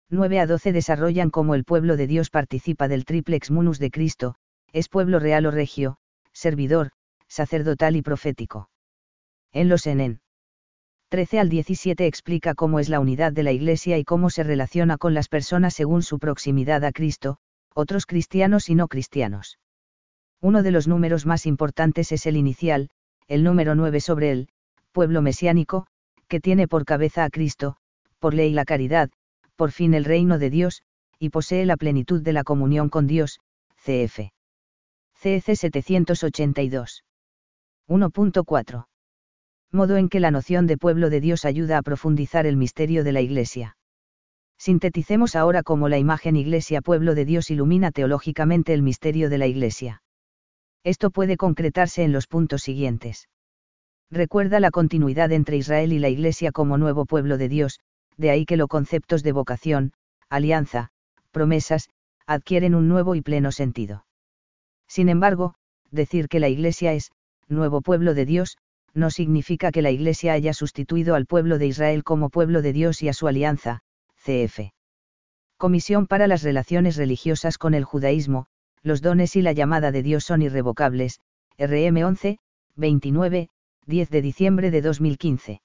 9 0.10 0.40
a 0.40 0.48
12 0.48 0.74
desarrollan 0.74 1.30
cómo 1.30 1.56
el 1.56 1.64
pueblo 1.64 1.98
de 1.98 2.08
Dios 2.08 2.30
participa 2.30 2.88
del 2.88 3.06
triplex 3.06 3.50
munus 3.52 3.80
de 3.80 3.92
Cristo, 3.92 4.36
es 4.74 4.90
pueblo 4.90 5.20
real 5.20 5.46
o 5.46 5.52
regio, 5.52 5.98
servidor, 6.34 6.92
sacerdotal 7.28 7.96
y 7.96 8.02
profético. 8.02 8.70
En 9.54 9.70
los 9.70 9.88
Enen 9.88 10.22
13 11.10 11.40
al 11.40 11.50
17 11.50 12.08
explica 12.08 12.56
cómo 12.56 12.80
es 12.80 12.88
la 12.88 13.02
unidad 13.02 13.34
de 13.34 13.44
la 13.44 13.52
Iglesia 13.52 13.98
y 13.98 14.06
cómo 14.06 14.30
se 14.30 14.44
relaciona 14.44 14.98
con 14.98 15.14
las 15.14 15.28
personas 15.28 15.74
según 15.74 16.04
su 16.04 16.20
proximidad 16.20 16.86
a 16.86 16.94
Cristo, 16.94 17.38
otros 17.74 18.06
cristianos 18.06 18.70
y 18.70 18.76
no 18.76 18.88
cristianos. 18.88 19.58
Uno 20.42 20.64
de 20.64 20.72
los 20.72 20.88
números 20.88 21.28
más 21.28 21.46
importantes 21.46 22.12
es 22.12 22.26
el 22.26 22.36
inicial, 22.36 22.90
el 23.28 23.44
número 23.44 23.76
9 23.76 24.00
sobre 24.02 24.32
el 24.32 24.50
pueblo 24.92 25.22
mesiánico, 25.22 25.86
que 26.28 26.40
tiene 26.40 26.68
por 26.68 26.84
cabeza 26.84 27.24
a 27.24 27.30
Cristo, 27.30 27.78
por 28.20 28.34
ley 28.34 28.52
la 28.52 28.66
caridad, 28.66 29.10
por 29.56 29.72
fin 29.72 29.94
el 29.94 30.04
reino 30.04 30.40
de 30.40 30.50
Dios, 30.50 30.82
y 31.20 31.30
posee 31.30 31.66
la 31.66 31.78
plenitud 31.78 32.22
de 32.22 32.34
la 32.34 32.44
comunión 32.44 32.90
con 32.90 33.06
Dios, 33.06 33.40
cf. 33.84 34.32
CEC 35.14 35.56
782. 35.56 37.04
1.4. 37.88 38.88
Modo 39.72 39.98
en 39.98 40.10
que 40.10 40.20
la 40.20 40.32
noción 40.32 40.66
de 40.66 40.78
pueblo 40.78 41.12
de 41.12 41.22
Dios 41.22 41.46
ayuda 41.46 41.78
a 41.78 41.84
profundizar 41.84 42.48
el 42.48 42.58
misterio 42.58 43.04
de 43.04 43.12
la 43.12 43.22
Iglesia. 43.22 43.78
Sinteticemos 44.58 45.36
ahora 45.36 45.62
cómo 45.62 45.90
la 45.90 46.00
imagen 46.00 46.36
Iglesia 46.36 46.82
pueblo 46.82 47.14
de 47.14 47.26
Dios 47.26 47.52
ilumina 47.52 47.92
teológicamente 47.92 48.74
el 48.74 48.82
misterio 48.82 49.30
de 49.30 49.38
la 49.38 49.46
Iglesia. 49.46 50.02
Esto 50.84 51.12
puede 51.12 51.38
concretarse 51.38 52.04
en 52.04 52.12
los 52.12 52.28
puntos 52.28 52.64
siguientes. 52.64 53.30
Recuerda 54.10 54.60
la 54.60 54.72
continuidad 54.72 55.32
entre 55.32 55.58
Israel 55.58 55.94
y 55.94 56.00
la 56.00 56.10
Iglesia 56.10 56.52
como 56.52 56.78
nuevo 56.78 57.06
pueblo 57.06 57.38
de 57.38 57.50
Dios, 57.50 57.80
de 58.18 58.32
ahí 58.32 58.46
que 58.46 58.58
los 58.58 58.68
conceptos 58.68 59.24
de 59.24 59.32
vocación, 59.32 59.94
alianza, 60.30 60.90
promesas, 61.32 61.90
adquieren 62.26 62.76
un 62.76 62.88
nuevo 62.88 63.16
y 63.16 63.22
pleno 63.22 63.52
sentido. 63.52 64.06
Sin 64.88 65.08
embargo, 65.08 65.54
decir 65.92 66.28
que 66.28 66.40
la 66.40 66.50
Iglesia 66.50 66.94
es, 66.94 67.12
nuevo 67.48 67.82
pueblo 67.82 68.14
de 68.14 68.26
Dios, 68.26 68.58
no 68.94 69.10
significa 69.10 69.72
que 69.72 69.82
la 69.82 69.92
Iglesia 69.92 70.34
haya 70.34 70.54
sustituido 70.54 71.16
al 71.16 71.26
pueblo 71.26 71.58
de 71.58 71.68
Israel 71.68 72.04
como 72.04 72.30
pueblo 72.30 72.62
de 72.62 72.74
Dios 72.74 73.02
y 73.02 73.08
a 73.08 73.14
su 73.14 73.28
alianza, 73.28 73.82
cf. 74.18 74.74
Comisión 75.58 76.08
para 76.08 76.28
las 76.28 76.44
Relaciones 76.44 76.98
Religiosas 76.98 77.58
con 77.58 77.74
el 77.74 77.86
Judaísmo, 77.86 78.48
los 78.84 79.02
dones 79.02 79.36
y 79.36 79.42
la 79.42 79.52
llamada 79.52 79.92
de 79.92 80.04
Dios 80.04 80.24
son 80.24 80.42
irrevocables, 80.42 81.20
RM 81.58 82.04
11, 82.04 82.40
29, 82.76 83.50
10 83.86 84.10
de 84.10 84.22
diciembre 84.22 84.72
de 84.72 84.82
2015. 84.82 85.62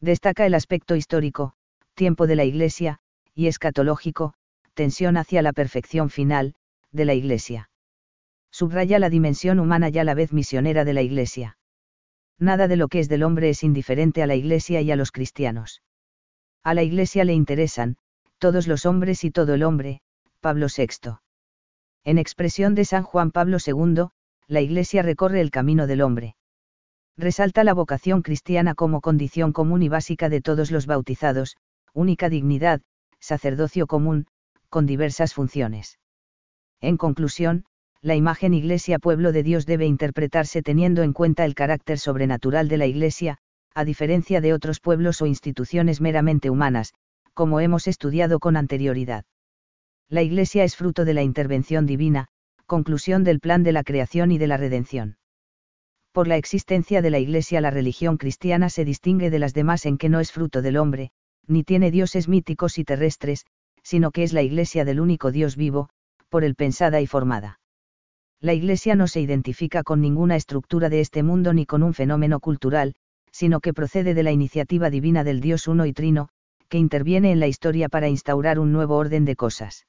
Destaca 0.00 0.46
el 0.46 0.54
aspecto 0.54 0.94
histórico, 0.94 1.54
tiempo 1.94 2.26
de 2.26 2.36
la 2.36 2.44
Iglesia, 2.44 3.00
y 3.34 3.48
escatológico, 3.48 4.34
tensión 4.74 5.16
hacia 5.16 5.42
la 5.42 5.52
perfección 5.52 6.10
final, 6.10 6.54
de 6.92 7.04
la 7.04 7.14
Iglesia. 7.14 7.70
Subraya 8.50 8.98
la 8.98 9.10
dimensión 9.10 9.58
humana 9.58 9.88
y 9.88 9.98
a 9.98 10.04
la 10.04 10.14
vez 10.14 10.32
misionera 10.32 10.84
de 10.84 10.92
la 10.92 11.02
Iglesia. 11.02 11.58
Nada 12.38 12.68
de 12.68 12.76
lo 12.76 12.88
que 12.88 13.00
es 13.00 13.08
del 13.08 13.24
hombre 13.24 13.50
es 13.50 13.64
indiferente 13.64 14.22
a 14.22 14.26
la 14.26 14.36
Iglesia 14.36 14.80
y 14.80 14.90
a 14.92 14.96
los 14.96 15.10
cristianos. 15.10 15.82
A 16.62 16.74
la 16.74 16.84
Iglesia 16.84 17.24
le 17.24 17.34
interesan, 17.34 17.96
todos 18.38 18.68
los 18.68 18.86
hombres 18.86 19.24
y 19.24 19.30
todo 19.30 19.54
el 19.54 19.64
hombre, 19.64 20.00
Pablo 20.40 20.66
VI. 20.74 21.18
En 22.04 22.18
expresión 22.18 22.74
de 22.74 22.84
San 22.84 23.02
Juan 23.02 23.30
Pablo 23.30 23.58
II, 23.64 24.06
la 24.46 24.60
Iglesia 24.60 25.02
recorre 25.02 25.40
el 25.40 25.50
camino 25.50 25.86
del 25.86 26.00
hombre. 26.00 26.36
Resalta 27.16 27.64
la 27.64 27.74
vocación 27.74 28.22
cristiana 28.22 28.74
como 28.74 29.00
condición 29.00 29.52
común 29.52 29.82
y 29.82 29.88
básica 29.88 30.28
de 30.28 30.40
todos 30.40 30.70
los 30.70 30.86
bautizados, 30.86 31.56
única 31.92 32.28
dignidad, 32.28 32.80
sacerdocio 33.18 33.86
común, 33.86 34.26
con 34.68 34.86
diversas 34.86 35.34
funciones. 35.34 35.98
En 36.80 36.96
conclusión, 36.96 37.64
la 38.00 38.14
imagen 38.14 38.54
Iglesia 38.54 39.00
Pueblo 39.00 39.32
de 39.32 39.42
Dios 39.42 39.66
debe 39.66 39.86
interpretarse 39.86 40.62
teniendo 40.62 41.02
en 41.02 41.12
cuenta 41.12 41.44
el 41.44 41.54
carácter 41.54 41.98
sobrenatural 41.98 42.68
de 42.68 42.78
la 42.78 42.86
Iglesia, 42.86 43.38
a 43.74 43.84
diferencia 43.84 44.40
de 44.40 44.54
otros 44.54 44.80
pueblos 44.80 45.20
o 45.20 45.26
instituciones 45.26 46.00
meramente 46.00 46.50
humanas, 46.50 46.94
como 47.34 47.60
hemos 47.60 47.88
estudiado 47.88 48.38
con 48.38 48.56
anterioridad. 48.56 49.24
La 50.10 50.22
Iglesia 50.22 50.64
es 50.64 50.74
fruto 50.74 51.04
de 51.04 51.12
la 51.12 51.22
intervención 51.22 51.84
divina, 51.84 52.28
conclusión 52.64 53.24
del 53.24 53.40
plan 53.40 53.62
de 53.62 53.72
la 53.72 53.84
creación 53.84 54.32
y 54.32 54.38
de 54.38 54.46
la 54.46 54.56
redención. 54.56 55.18
Por 56.12 56.26
la 56.28 56.38
existencia 56.38 57.02
de 57.02 57.10
la 57.10 57.18
Iglesia 57.18 57.60
la 57.60 57.70
religión 57.70 58.16
cristiana 58.16 58.70
se 58.70 58.86
distingue 58.86 59.28
de 59.28 59.38
las 59.38 59.52
demás 59.52 59.84
en 59.84 59.98
que 59.98 60.08
no 60.08 60.20
es 60.20 60.32
fruto 60.32 60.62
del 60.62 60.78
hombre, 60.78 61.10
ni 61.46 61.62
tiene 61.62 61.90
dioses 61.90 62.26
míticos 62.26 62.78
y 62.78 62.84
terrestres, 62.84 63.44
sino 63.82 64.10
que 64.10 64.22
es 64.22 64.32
la 64.32 64.40
Iglesia 64.40 64.86
del 64.86 65.00
único 65.00 65.30
Dios 65.30 65.56
vivo, 65.56 65.90
por 66.30 66.42
él 66.42 66.54
pensada 66.54 67.02
y 67.02 67.06
formada. 67.06 67.60
La 68.40 68.54
Iglesia 68.54 68.94
no 68.94 69.08
se 69.08 69.20
identifica 69.20 69.82
con 69.82 70.00
ninguna 70.00 70.36
estructura 70.36 70.88
de 70.88 71.00
este 71.00 71.22
mundo 71.22 71.52
ni 71.52 71.66
con 71.66 71.82
un 71.82 71.92
fenómeno 71.92 72.40
cultural, 72.40 72.94
sino 73.30 73.60
que 73.60 73.74
procede 73.74 74.14
de 74.14 74.22
la 74.22 74.32
iniciativa 74.32 74.88
divina 74.88 75.22
del 75.22 75.42
Dios 75.42 75.68
uno 75.68 75.84
y 75.84 75.92
trino, 75.92 76.30
que 76.70 76.78
interviene 76.78 77.30
en 77.30 77.40
la 77.40 77.46
historia 77.46 77.90
para 77.90 78.08
instaurar 78.08 78.58
un 78.58 78.72
nuevo 78.72 78.96
orden 78.96 79.26
de 79.26 79.36
cosas. 79.36 79.84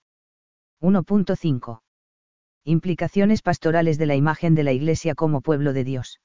1.5. 0.82 1.82
Implicaciones 2.64 3.42
pastorales 3.42 3.98
de 3.98 4.06
la 4.06 4.16
imagen 4.16 4.56
de 4.56 4.64
la 4.64 4.72
Iglesia 4.72 5.14
como 5.14 5.42
pueblo 5.42 5.74
de 5.74 5.84
Dios. 5.84 6.22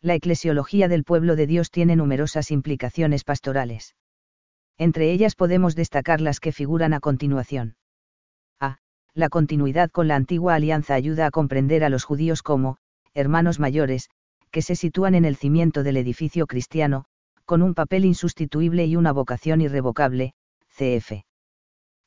La 0.00 0.14
eclesiología 0.14 0.88
del 0.88 1.04
pueblo 1.04 1.36
de 1.36 1.46
Dios 1.46 1.70
tiene 1.70 1.94
numerosas 1.94 2.50
implicaciones 2.50 3.22
pastorales. 3.22 3.94
Entre 4.78 5.12
ellas 5.12 5.36
podemos 5.36 5.76
destacar 5.76 6.20
las 6.20 6.40
que 6.40 6.50
figuran 6.50 6.92
a 6.92 7.00
continuación. 7.00 7.76
A. 8.60 8.78
La 9.14 9.28
continuidad 9.28 9.90
con 9.90 10.08
la 10.08 10.16
antigua 10.16 10.56
alianza 10.56 10.94
ayuda 10.94 11.26
a 11.26 11.30
comprender 11.30 11.84
a 11.84 11.88
los 11.88 12.02
judíos 12.04 12.42
como, 12.42 12.78
hermanos 13.14 13.60
mayores, 13.60 14.10
que 14.50 14.62
se 14.62 14.74
sitúan 14.74 15.14
en 15.14 15.24
el 15.24 15.36
cimiento 15.36 15.84
del 15.84 15.98
edificio 15.98 16.46
cristiano, 16.46 17.04
con 17.44 17.62
un 17.62 17.74
papel 17.74 18.04
insustituible 18.04 18.86
y 18.86 18.96
una 18.96 19.12
vocación 19.12 19.60
irrevocable, 19.60 20.34
cf. 20.68 21.24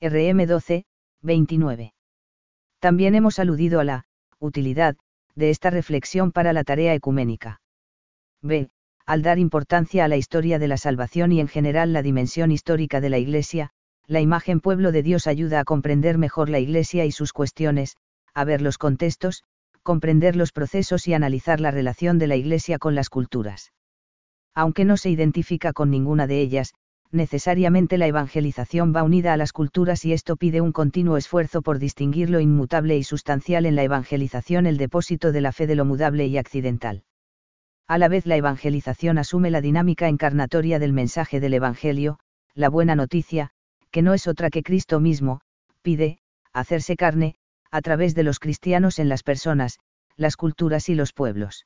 RM 0.02 0.46
12, 0.48 0.86
29. 1.22 1.94
También 2.80 3.16
hemos 3.16 3.40
aludido 3.40 3.80
a 3.80 3.84
la 3.84 4.06
utilidad 4.40 4.96
de 5.36 5.50
esta 5.50 5.70
reflexión 5.70 6.32
para 6.32 6.54
la 6.54 6.64
tarea 6.64 6.94
ecuménica. 6.94 7.62
B 8.42 8.70
al 9.06 9.22
dar 9.24 9.40
importancia 9.40 10.06
a 10.06 10.08
la 10.08 10.18
historia 10.18 10.60
de 10.60 10.68
la 10.68 10.78
salvación 10.78 11.32
y 11.32 11.40
en 11.40 11.48
general 11.48 11.92
la 11.92 12.02
dimensión 12.02 12.52
histórica 12.52 13.02
de 13.02 13.10
la 13.10 13.18
Iglesia, 13.18 13.72
la 14.08 14.22
imagen 14.22 14.62
pueblo 14.62 14.92
de 14.92 15.04
Dios 15.04 15.28
ayuda 15.28 15.60
a 15.60 15.64
comprender 15.66 16.18
mejor 16.18 16.50
la 16.50 16.60
Iglesia 16.60 17.06
y 17.06 17.12
sus 17.12 17.34
cuestiones, 17.34 17.98
a 18.34 18.44
ver 18.46 18.62
los 18.62 18.78
contextos, 18.78 19.44
comprender 19.84 20.36
los 20.36 20.52
procesos 20.52 21.08
y 21.08 21.14
analizar 21.14 21.60
la 21.60 21.72
relación 21.72 22.20
de 22.20 22.28
la 22.28 22.36
Iglesia 22.36 22.78
con 22.78 22.96
las 22.96 23.10
culturas. 23.10 23.74
Aunque 24.54 24.86
no 24.86 24.98
se 24.98 25.10
identifica 25.10 25.74
con 25.74 25.90
ninguna 25.90 26.28
de 26.28 26.40
ellas, 26.40 26.74
necesariamente 27.12 27.98
la 27.98 28.08
evangelización 28.08 28.94
va 28.96 29.04
unida 29.04 29.34
a 29.34 29.38
las 29.38 29.54
culturas 29.54 30.06
y 30.06 30.14
esto 30.14 30.36
pide 30.36 30.62
un 30.62 30.72
continuo 30.72 31.18
esfuerzo 31.18 31.62
por 31.62 31.80
distinguir 31.80 32.30
lo 32.30 32.40
inmutable 32.40 32.98
y 32.98 33.04
sustancial 33.04 33.66
en 33.66 33.76
la 33.76 33.84
evangelización, 33.84 34.66
el 34.66 34.78
depósito 34.78 35.32
de 35.32 35.42
la 35.42 35.52
fe 35.52 35.68
de 35.68 35.76
lo 35.76 35.86
mudable 35.86 36.28
y 36.28 36.38
accidental. 36.38 37.04
A 37.88 37.98
la 37.98 38.08
vez 38.08 38.26
la 38.26 38.38
evangelización 38.38 39.18
asume 39.18 39.52
la 39.52 39.62
dinámica 39.62 40.08
encarnatoria 40.08 40.80
del 40.80 40.94
mensaje 40.94 41.40
del 41.40 41.54
Evangelio, 41.54 42.20
la 42.54 42.70
buena 42.70 42.96
noticia, 42.96 43.50
que 43.92 44.02
no 44.02 44.14
es 44.14 44.28
otra 44.28 44.50
que 44.50 44.64
Cristo 44.64 45.00
mismo, 45.00 45.42
pide, 45.82 46.20
hacerse 46.54 46.96
carne, 46.96 47.36
a 47.70 47.82
través 47.82 48.16
de 48.16 48.24
los 48.24 48.40
cristianos 48.40 49.00
en 49.00 49.10
las 49.10 49.24
personas, 49.24 49.80
las 50.16 50.38
culturas 50.38 50.90
y 50.90 50.96
los 50.96 51.14
pueblos. 51.14 51.66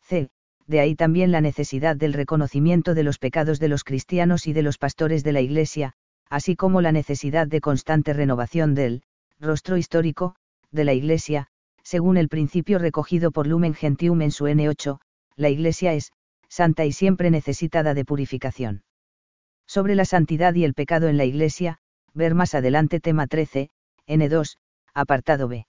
C. 0.00 0.30
De 0.66 0.80
ahí 0.80 0.94
también 0.94 1.30
la 1.30 1.40
necesidad 1.40 1.96
del 1.96 2.14
reconocimiento 2.14 2.94
de 2.94 3.02
los 3.02 3.18
pecados 3.18 3.60
de 3.60 3.68
los 3.68 3.84
cristianos 3.84 4.46
y 4.46 4.52
de 4.52 4.62
los 4.62 4.78
pastores 4.78 5.22
de 5.22 5.32
la 5.32 5.40
Iglesia, 5.40 5.92
así 6.30 6.56
como 6.56 6.80
la 6.80 6.92
necesidad 6.92 7.46
de 7.46 7.60
constante 7.60 8.12
renovación 8.12 8.74
del 8.74 9.02
rostro 9.38 9.76
histórico 9.76 10.36
de 10.70 10.84
la 10.84 10.94
Iglesia, 10.94 11.48
según 11.82 12.16
el 12.16 12.28
principio 12.28 12.78
recogido 12.78 13.30
por 13.30 13.46
Lumen 13.46 13.74
Gentium 13.74 14.22
en 14.22 14.30
su 14.30 14.46
N8, 14.46 14.98
la 15.36 15.48
Iglesia 15.50 15.92
es, 15.92 16.12
santa 16.48 16.84
y 16.84 16.92
siempre 16.92 17.30
necesitada 17.30 17.94
de 17.94 18.04
purificación. 18.04 18.84
Sobre 19.66 19.94
la 19.94 20.04
santidad 20.04 20.54
y 20.54 20.64
el 20.64 20.74
pecado 20.74 21.08
en 21.08 21.16
la 21.16 21.24
Iglesia, 21.24 21.78
ver 22.14 22.34
más 22.34 22.54
adelante 22.54 23.00
tema 23.00 23.26
13, 23.26 23.70
N2, 24.06 24.56
apartado 24.94 25.48
B. 25.48 25.66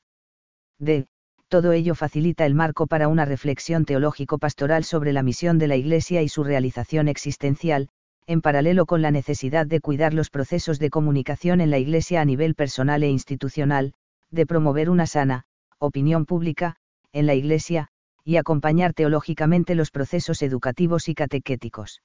D. 0.79 1.07
Todo 1.47 1.71
ello 1.73 1.95
facilita 1.95 2.45
el 2.45 2.55
marco 2.55 2.87
para 2.87 3.07
una 3.07 3.25
reflexión 3.25 3.85
teológico-pastoral 3.85 4.83
sobre 4.83 5.13
la 5.13 5.23
misión 5.23 5.57
de 5.57 5.67
la 5.67 5.75
Iglesia 5.75 6.21
y 6.21 6.29
su 6.29 6.43
realización 6.43 7.07
existencial, 7.07 7.89
en 8.27 8.41
paralelo 8.41 8.85
con 8.85 9.01
la 9.01 9.11
necesidad 9.11 9.67
de 9.67 9.79
cuidar 9.79 10.13
los 10.13 10.31
procesos 10.31 10.79
de 10.79 10.89
comunicación 10.89 11.61
en 11.61 11.69
la 11.69 11.77
Iglesia 11.77 12.21
a 12.21 12.25
nivel 12.25 12.55
personal 12.55 13.03
e 13.03 13.09
institucional, 13.09 13.93
de 14.31 14.45
promover 14.47 14.89
una 14.89 15.05
sana, 15.05 15.43
opinión 15.77 16.25
pública, 16.25 16.77
en 17.13 17.27
la 17.27 17.35
Iglesia, 17.35 17.89
y 18.23 18.37
acompañar 18.37 18.93
teológicamente 18.93 19.75
los 19.75 19.91
procesos 19.91 20.41
educativos 20.41 21.07
y 21.09 21.13
catequéticos. 21.13 22.01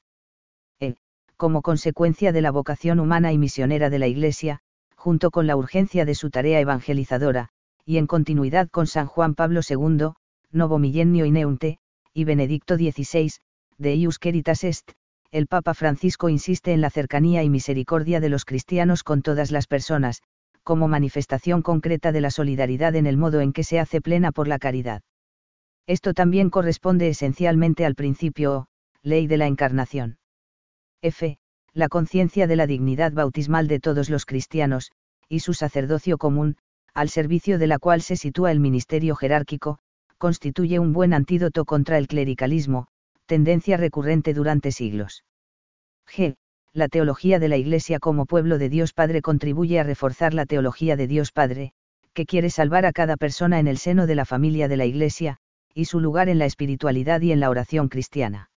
E, 0.79 0.97
como 1.39 1.63
consecuencia 1.63 2.33
de 2.33 2.43
la 2.43 2.51
vocación 2.51 3.01
humana 3.01 3.33
y 3.33 3.39
misionera 3.39 3.89
de 3.89 3.99
la 3.99 4.07
Iglesia, 4.07 4.61
junto 4.97 5.31
con 5.31 5.47
la 5.47 5.57
urgencia 5.57 6.05
de 6.05 6.15
su 6.15 6.29
tarea 6.29 6.61
evangelizadora, 6.61 7.49
y 7.91 7.99
en 7.99 8.07
continuidad 8.07 8.69
con 8.69 8.87
San 8.87 9.09
Juan 9.09 9.35
Pablo 9.35 9.63
II, 9.69 10.11
Novo 10.53 10.79
Millennio 10.79 11.27
y 11.27 11.33
Neunte, 11.33 11.79
y 12.15 12.23
Benedicto 12.23 12.77
XVI, 12.77 13.33
de 13.79 13.97
Ius 13.97 14.21
Caritas 14.21 14.63
Est, 14.63 14.93
el 15.33 15.49
Papa 15.49 15.75
Francisco 15.75 16.29
insiste 16.29 16.73
en 16.73 16.83
la 16.83 16.91
cercanía 16.91 17.43
y 17.43 17.51
misericordia 17.51 18.21
de 18.21 18.29
los 18.29 18.45
cristianos 18.45 19.03
con 19.03 19.23
todas 19.23 19.51
las 19.51 19.67
personas, 19.67 20.23
como 20.63 20.87
manifestación 20.87 21.63
concreta 21.63 22.13
de 22.13 22.21
la 22.21 22.31
solidaridad 22.31 22.95
en 22.95 23.09
el 23.09 23.17
modo 23.17 23.41
en 23.41 23.53
que 23.53 23.65
se 23.65 23.81
hace 23.81 24.01
plena 24.01 24.31
por 24.31 24.47
la 24.47 24.61
caridad. 24.61 25.03
Esto 25.89 26.15
también 26.15 26.49
corresponde 26.49 27.09
esencialmente 27.09 27.85
al 27.85 27.97
principio 27.97 28.53
o, 28.53 28.67
ley 29.03 29.27
de 29.27 29.37
la 29.37 29.49
encarnación. 29.49 30.19
F. 31.03 31.39
La 31.75 31.89
conciencia 31.89 32.47
de 32.47 32.55
la 32.55 32.69
dignidad 32.69 33.11
bautismal 33.11 33.67
de 33.67 33.81
todos 33.81 34.11
los 34.11 34.27
cristianos, 34.27 34.93
y 35.29 35.41
su 35.41 35.55
sacerdocio 35.55 36.19
común, 36.19 36.57
al 36.95 37.09
servicio 37.09 37.59
de 37.59 37.67
la 37.67 37.79
cual 37.79 38.03
se 38.03 38.17
sitúa 38.17 38.53
el 38.53 38.61
ministerio 38.61 39.17
jerárquico, 39.17 39.79
constituye 40.19 40.79
un 40.79 40.93
buen 40.93 41.15
antídoto 41.15 41.65
contra 41.65 41.99
el 41.99 42.07
clericalismo, 42.07 42.89
tendencia 43.27 43.77
recurrente 43.77 44.35
durante 44.35 44.73
siglos. 44.73 45.25
G. 46.07 46.37
La 46.73 46.89
teología 46.89 47.39
de 47.39 47.49
la 47.49 47.57
Iglesia 47.57 47.99
como 47.99 48.27
pueblo 48.27 48.59
de 48.59 48.69
Dios 48.69 48.93
Padre 48.93 49.23
contribuye 49.23 49.81
a 49.81 49.83
reforzar 49.83 50.35
la 50.35 50.47
teología 50.47 50.97
de 50.97 51.07
Dios 51.07 51.33
Padre, 51.33 51.73
que 52.13 52.27
quiere 52.27 52.51
salvar 52.51 52.87
a 52.87 52.93
cada 52.93 53.17
persona 53.17 53.59
en 53.59 53.67
el 53.67 53.79
seno 53.79 54.07
de 54.07 54.15
la 54.15 54.25
familia 54.25 54.69
de 54.69 54.77
la 54.77 54.85
Iglesia, 54.85 55.39
y 55.75 55.87
su 55.87 56.01
lugar 56.01 56.29
en 56.29 56.39
la 56.39 56.47
espiritualidad 56.47 57.21
y 57.21 57.33
en 57.33 57.41
la 57.41 57.51
oración 57.51 57.89
cristiana. 57.89 58.51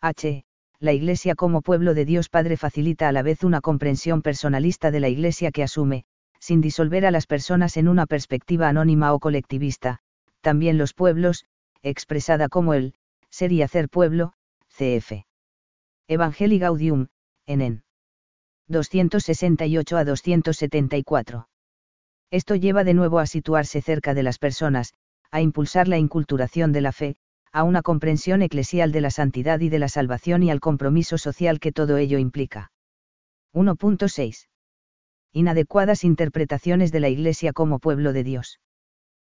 H. 0.00 0.44
La 0.80 0.92
Iglesia 0.92 1.34
como 1.34 1.60
pueblo 1.60 1.92
de 1.92 2.06
Dios 2.06 2.30
Padre 2.30 2.56
facilita 2.56 3.08
a 3.08 3.12
la 3.12 3.22
vez 3.22 3.44
una 3.44 3.60
comprensión 3.60 4.22
personalista 4.22 4.90
de 4.90 5.00
la 5.00 5.08
Iglesia 5.08 5.50
que 5.50 5.62
asume, 5.62 6.04
sin 6.40 6.60
disolver 6.60 7.06
a 7.06 7.10
las 7.10 7.26
personas 7.26 7.76
en 7.76 7.86
una 7.86 8.06
perspectiva 8.06 8.68
anónima 8.68 9.12
o 9.12 9.20
colectivista, 9.20 10.00
también 10.40 10.78
los 10.78 10.94
pueblos, 10.94 11.44
expresada 11.82 12.48
como 12.48 12.74
el, 12.74 12.94
ser 13.30 13.52
y 13.52 13.62
hacer 13.62 13.88
pueblo, 13.88 14.32
cf. 14.68 15.26
Evangelii 16.08 16.58
Gaudium, 16.58 17.06
en 17.46 17.82
268 18.68 19.96
a 19.96 20.04
274. 20.04 21.48
Esto 22.30 22.54
lleva 22.54 22.84
de 22.84 22.94
nuevo 22.94 23.18
a 23.18 23.26
situarse 23.26 23.82
cerca 23.82 24.14
de 24.14 24.22
las 24.22 24.38
personas, 24.38 24.94
a 25.30 25.40
impulsar 25.40 25.88
la 25.88 25.98
inculturación 25.98 26.72
de 26.72 26.80
la 26.80 26.92
fe, 26.92 27.16
a 27.52 27.64
una 27.64 27.82
comprensión 27.82 28.42
eclesial 28.42 28.92
de 28.92 29.00
la 29.00 29.10
santidad 29.10 29.60
y 29.60 29.68
de 29.68 29.80
la 29.80 29.88
salvación 29.88 30.42
y 30.42 30.50
al 30.50 30.60
compromiso 30.60 31.18
social 31.18 31.58
que 31.58 31.72
todo 31.72 31.96
ello 31.96 32.18
implica. 32.18 32.70
1.6. 33.52 34.49
Inadecuadas 35.32 36.02
interpretaciones 36.02 36.90
de 36.90 36.98
la 36.98 37.08
Iglesia 37.08 37.52
como 37.52 37.78
pueblo 37.78 38.12
de 38.12 38.24
Dios. 38.24 38.58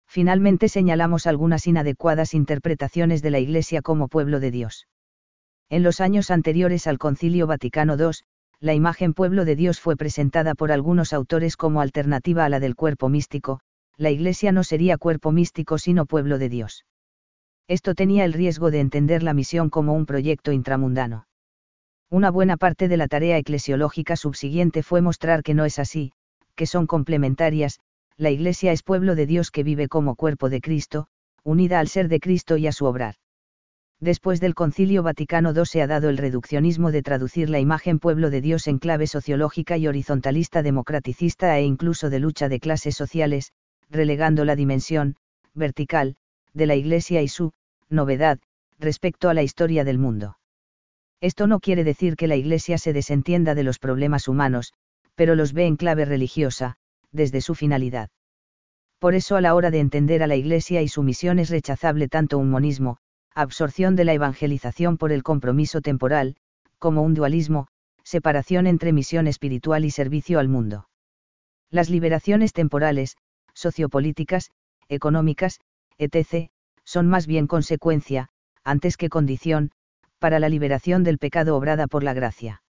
Finalmente 0.06 0.68
señalamos 0.68 1.25
algunas 1.25 1.68
inadecuadas 1.68 2.34
interpretaciones 2.34 3.22
de 3.22 3.32
la 3.32 3.40
Iglesia 3.40 3.82
como 3.82 4.10
pueblo 4.10 4.42
de 4.42 4.52
Dios. 4.52 4.88
En 5.70 5.84
los 5.84 6.02
años 6.02 6.32
anteriores 6.32 6.88
al 6.88 6.98
Concilio 6.98 7.48
Vaticano 7.48 7.96
II, 7.98 8.12
la 8.60 8.74
imagen 8.74 9.14
pueblo 9.14 9.46
de 9.46 9.56
Dios 9.56 9.80
fue 9.80 9.96
presentada 9.96 10.54
por 10.54 10.72
algunos 10.72 11.14
autores 11.14 11.56
como 11.56 11.80
alternativa 11.80 12.44
a 12.44 12.50
la 12.50 12.60
del 12.60 12.75
cuerpo 12.75 13.08
místico, 13.08 13.62
la 13.98 14.12
Iglesia 14.12 14.52
no 14.52 14.64
sería 14.64 14.98
cuerpo 14.98 15.32
místico 15.32 15.78
sino 15.78 16.06
pueblo 16.06 16.38
de 16.38 16.50
Dios. 16.50 16.86
Esto 17.68 17.96
tenía 17.96 18.25
el 18.25 18.34
riesgo 18.34 18.70
de 18.70 18.82
entender 18.82 19.24
la 19.24 19.34
misión 19.34 19.70
como 19.70 19.94
un 19.94 20.06
proyecto 20.06 20.52
intramundano. 20.52 21.25
Una 22.10 22.30
buena 22.30 22.56
parte 22.56 22.88
de 22.88 22.98
la 22.98 23.08
tarea 23.08 23.38
eclesiológica 23.38 24.16
subsiguiente 24.16 24.84
fue 24.84 25.02
mostrar 25.02 25.42
que 25.42 25.54
no 25.54 25.66
es 25.66 25.80
así, 25.80 26.12
que 26.56 26.68
son 26.68 26.88
complementarias, 26.88 27.80
la 28.18 28.30
Iglesia 28.30 28.72
es 28.72 28.84
pueblo 28.84 29.16
de 29.16 29.26
Dios 29.26 29.52
que 29.52 29.64
vive 29.64 29.88
como 29.88 30.16
cuerpo 30.16 30.50
de 30.50 30.62
Cristo, 30.62 31.08
unida 31.44 31.80
al 31.80 31.88
ser 31.88 32.08
de 32.08 32.20
Cristo 32.20 32.58
y 32.58 32.68
a 32.68 32.72
su 32.72 32.86
obrar. 32.86 33.16
Después 34.00 34.40
del 34.40 34.56
Concilio 34.56 35.04
Vaticano 35.04 35.54
II 35.54 35.66
se 35.66 35.82
ha 35.82 35.88
dado 35.88 36.10
el 36.10 36.18
reduccionismo 36.18 36.92
de 36.92 37.02
traducir 37.02 37.50
la 37.50 37.60
imagen 37.60 38.00
pueblo 38.00 38.30
de 38.30 38.42
Dios 38.42 38.68
en 38.68 38.78
clave 38.78 39.08
sociológica 39.08 39.78
y 39.78 39.88
horizontalista 39.88 40.62
democraticista 40.64 41.58
e 41.58 41.64
incluso 41.64 42.10
de 42.10 42.20
lucha 42.20 42.50
de 42.50 42.60
clases 42.60 42.96
sociales, 42.96 43.52
relegando 43.90 44.46
la 44.46 44.56
dimensión, 44.56 45.16
vertical, 45.54 46.18
de 46.54 46.66
la 46.66 46.76
Iglesia 46.76 47.22
y 47.22 47.28
su, 47.28 47.54
novedad, 47.90 48.40
respecto 48.80 49.30
a 49.30 49.34
la 49.34 49.44
historia 49.44 49.84
del 49.84 49.98
mundo. 49.98 50.38
Esto 51.22 51.48
no 51.48 51.60
quiere 51.60 51.84
decir 51.84 52.15
que 52.15 52.27
la 52.27 52.36
Iglesia 52.36 52.77
se 52.77 52.93
desentienda 52.93 53.55
de 53.55 53.63
los 53.63 53.79
problemas 53.79 54.27
humanos, 54.27 54.74
pero 55.15 55.36
los 55.36 55.53
ve 55.53 55.65
en 55.65 55.77
clave 55.77 56.05
religiosa, 56.05 56.75
desde 57.12 57.41
su 57.41 57.55
finalidad. 57.55 58.10
Por 59.00 59.15
eso 59.15 59.36
a 59.36 59.41
la 59.41 59.55
hora 59.55 59.72
de 59.72 59.79
entender 59.79 60.24
a 60.24 60.27
la 60.27 60.36
Iglesia 60.36 60.81
y 60.81 60.88
su 60.88 61.03
misión 61.03 61.39
es 61.39 61.50
rechazable 61.50 62.07
tanto 62.07 62.38
un 62.38 62.50
monismo, 62.50 62.98
absorción 63.34 63.95
de 63.95 64.05
la 64.05 64.13
evangelización 64.13 64.98
por 64.98 65.12
el 65.12 65.24
compromiso 65.24 65.81
temporal, 65.81 66.36
como 66.79 67.01
un 67.01 67.13
dualismo, 67.13 67.67
separación 68.03 68.67
entre 68.67 68.93
misión 68.93 69.27
espiritual 69.27 69.86
y 69.86 69.91
servicio 69.91 70.39
al 70.39 70.48
mundo. 70.48 70.88
Las 71.69 71.89
liberaciones 71.89 72.53
temporales, 72.53 73.17
sociopolíticas, 73.53 74.51
económicas, 74.88 75.60
etc., 75.98 76.50
son 76.84 77.07
más 77.07 77.25
bien 77.25 77.48
consecuencia, 77.48 78.29
antes 78.63 78.98
que 78.98 79.10
condición, 79.10 79.72
para 80.25 80.39
la 80.39 80.50
liberación 80.50 81.03
del 81.03 81.20
pecado 81.20 81.55
obrada 81.55 81.86
por 81.86 82.01
la 82.03 82.15
gracia. 82.15 82.63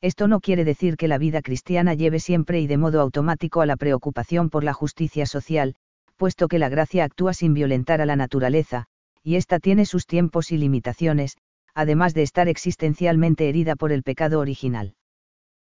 Esto 0.00 0.26
no 0.26 0.40
quiere 0.40 0.64
decir 0.64 0.96
que 0.96 1.06
la 1.06 1.16
vida 1.16 1.40
cristiana 1.40 1.94
lleve 1.94 2.18
siempre 2.18 2.60
y 2.60 2.66
de 2.66 2.76
modo 2.76 3.00
automático 3.00 3.60
a 3.60 3.66
la 3.66 3.76
preocupación 3.76 4.50
por 4.50 4.64
la 4.64 4.72
justicia 4.72 5.24
social, 5.24 5.76
puesto 6.16 6.48
que 6.48 6.58
la 6.58 6.68
gracia 6.68 7.04
actúa 7.04 7.34
sin 7.34 7.54
violentar 7.54 8.00
a 8.00 8.04
la 8.04 8.16
naturaleza, 8.16 8.86
y 9.22 9.36
ésta 9.36 9.60
tiene 9.60 9.86
sus 9.86 10.06
tiempos 10.06 10.50
y 10.50 10.58
limitaciones, 10.58 11.36
además 11.72 12.14
de 12.14 12.22
estar 12.22 12.48
existencialmente 12.48 13.48
herida 13.48 13.76
por 13.76 13.92
el 13.92 14.02
pecado 14.02 14.40
original. 14.40 14.96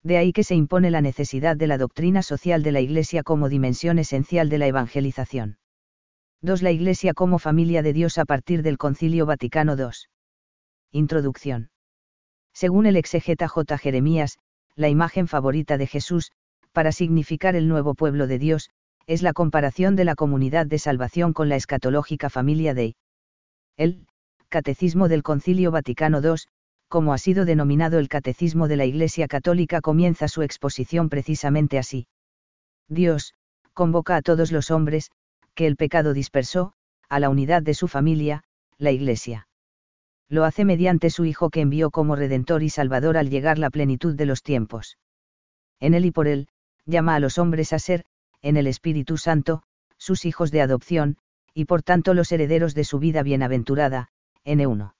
De 0.02 0.18
ahí 0.18 0.32
que 0.32 0.42
se 0.42 0.56
impone 0.56 0.90
la 0.90 1.02
necesidad 1.02 1.56
de 1.56 1.68
la 1.68 1.78
doctrina 1.78 2.22
social 2.22 2.64
de 2.64 2.72
la 2.72 2.80
Iglesia 2.80 3.22
como 3.22 3.48
dimensión 3.48 4.00
esencial 4.00 4.48
de 4.48 4.58
la 4.58 4.66
evangelización. 4.66 5.58
2. 6.42 6.62
La 6.62 6.72
Iglesia 6.72 7.14
como 7.14 7.38
familia 7.38 7.82
de 7.82 7.92
Dios 7.92 8.18
a 8.18 8.24
partir 8.24 8.64
del 8.64 8.76
Concilio 8.76 9.24
Vaticano 9.24 9.76
II. 9.76 9.92
Introducción. 10.92 11.70
Según 12.52 12.86
el 12.86 12.96
exegeta 12.96 13.48
J. 13.48 13.76
Jeremías, 13.78 14.38
la 14.76 14.88
imagen 14.88 15.28
favorita 15.28 15.78
de 15.78 15.86
Jesús, 15.86 16.32
para 16.72 16.92
significar 16.92 17.56
el 17.56 17.68
nuevo 17.68 17.94
pueblo 17.94 18.26
de 18.26 18.38
Dios, 18.38 18.70
es 19.06 19.22
la 19.22 19.32
comparación 19.32 19.96
de 19.96 20.04
la 20.04 20.14
comunidad 20.14 20.66
de 20.66 20.78
salvación 20.78 21.32
con 21.32 21.48
la 21.48 21.56
escatológica 21.56 22.28
familia 22.28 22.74
de 22.74 22.96
el 23.76 24.06
Catecismo 24.48 25.08
del 25.08 25.22
Concilio 25.22 25.70
Vaticano 25.70 26.20
II, 26.22 26.36
como 26.88 27.12
ha 27.12 27.18
sido 27.18 27.44
denominado 27.44 27.98
el 27.98 28.08
Catecismo 28.08 28.68
de 28.68 28.76
la 28.76 28.84
Iglesia 28.84 29.26
Católica, 29.28 29.80
comienza 29.80 30.28
su 30.28 30.42
exposición 30.42 31.08
precisamente 31.08 31.78
así. 31.78 32.06
Dios, 32.88 33.34
convoca 33.74 34.16
a 34.16 34.22
todos 34.22 34.52
los 34.52 34.70
hombres, 34.70 35.10
que 35.54 35.66
el 35.66 35.76
pecado 35.76 36.12
dispersó, 36.12 36.72
a 37.08 37.20
la 37.20 37.28
unidad 37.28 37.62
de 37.62 37.74
su 37.74 37.88
familia, 37.88 38.44
la 38.78 38.92
Iglesia. 38.92 39.45
Lo 40.28 40.44
hace 40.44 40.64
mediante 40.64 41.10
su 41.10 41.24
Hijo 41.24 41.50
que 41.50 41.60
envió 41.60 41.90
como 41.90 42.16
Redentor 42.16 42.62
y 42.62 42.70
Salvador 42.70 43.16
al 43.16 43.30
llegar 43.30 43.58
la 43.58 43.70
plenitud 43.70 44.14
de 44.14 44.26
los 44.26 44.42
tiempos. 44.42 44.98
En 45.78 45.94
él 45.94 46.04
y 46.04 46.10
por 46.10 46.26
él, 46.26 46.48
llama 46.84 47.14
a 47.14 47.20
los 47.20 47.38
hombres 47.38 47.72
a 47.72 47.78
ser, 47.78 48.04
en 48.42 48.56
el 48.56 48.66
Espíritu 48.66 49.18
Santo, 49.18 49.62
sus 49.98 50.24
hijos 50.24 50.50
de 50.50 50.62
adopción, 50.62 51.16
y 51.54 51.64
por 51.64 51.82
tanto 51.82 52.12
los 52.12 52.32
herederos 52.32 52.74
de 52.74 52.84
su 52.84 52.98
vida 52.98 53.22
bienaventurada, 53.22 54.08
N1. 54.44 54.94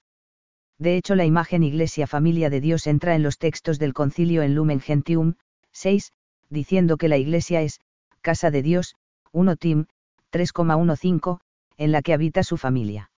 De 0.79 0.95
hecho 0.95 1.15
la 1.15 1.25
imagen 1.25 1.63
Iglesia 1.63 2.07
Familia 2.07 2.49
de 2.49 2.61
Dios 2.61 2.87
entra 2.87 3.15
en 3.15 3.23
los 3.23 3.37
textos 3.37 3.79
del 3.79 3.93
concilio 3.93 4.43
en 4.43 4.55
Lumen 4.55 4.79
Gentium, 4.79 5.35
6, 5.71 6.13
diciendo 6.49 6.97
que 6.97 7.09
la 7.09 7.17
Iglesia 7.17 7.61
es, 7.61 7.81
casa 8.21 8.51
de 8.51 8.61
Dios, 8.61 8.95
1 9.31 9.55
Tim, 9.57 9.85
3,15, 10.31 11.39
en 11.77 11.91
la 11.91 12.01
que 12.01 12.13
habita 12.13 12.43
su 12.43 12.57
familia. 12.57 13.11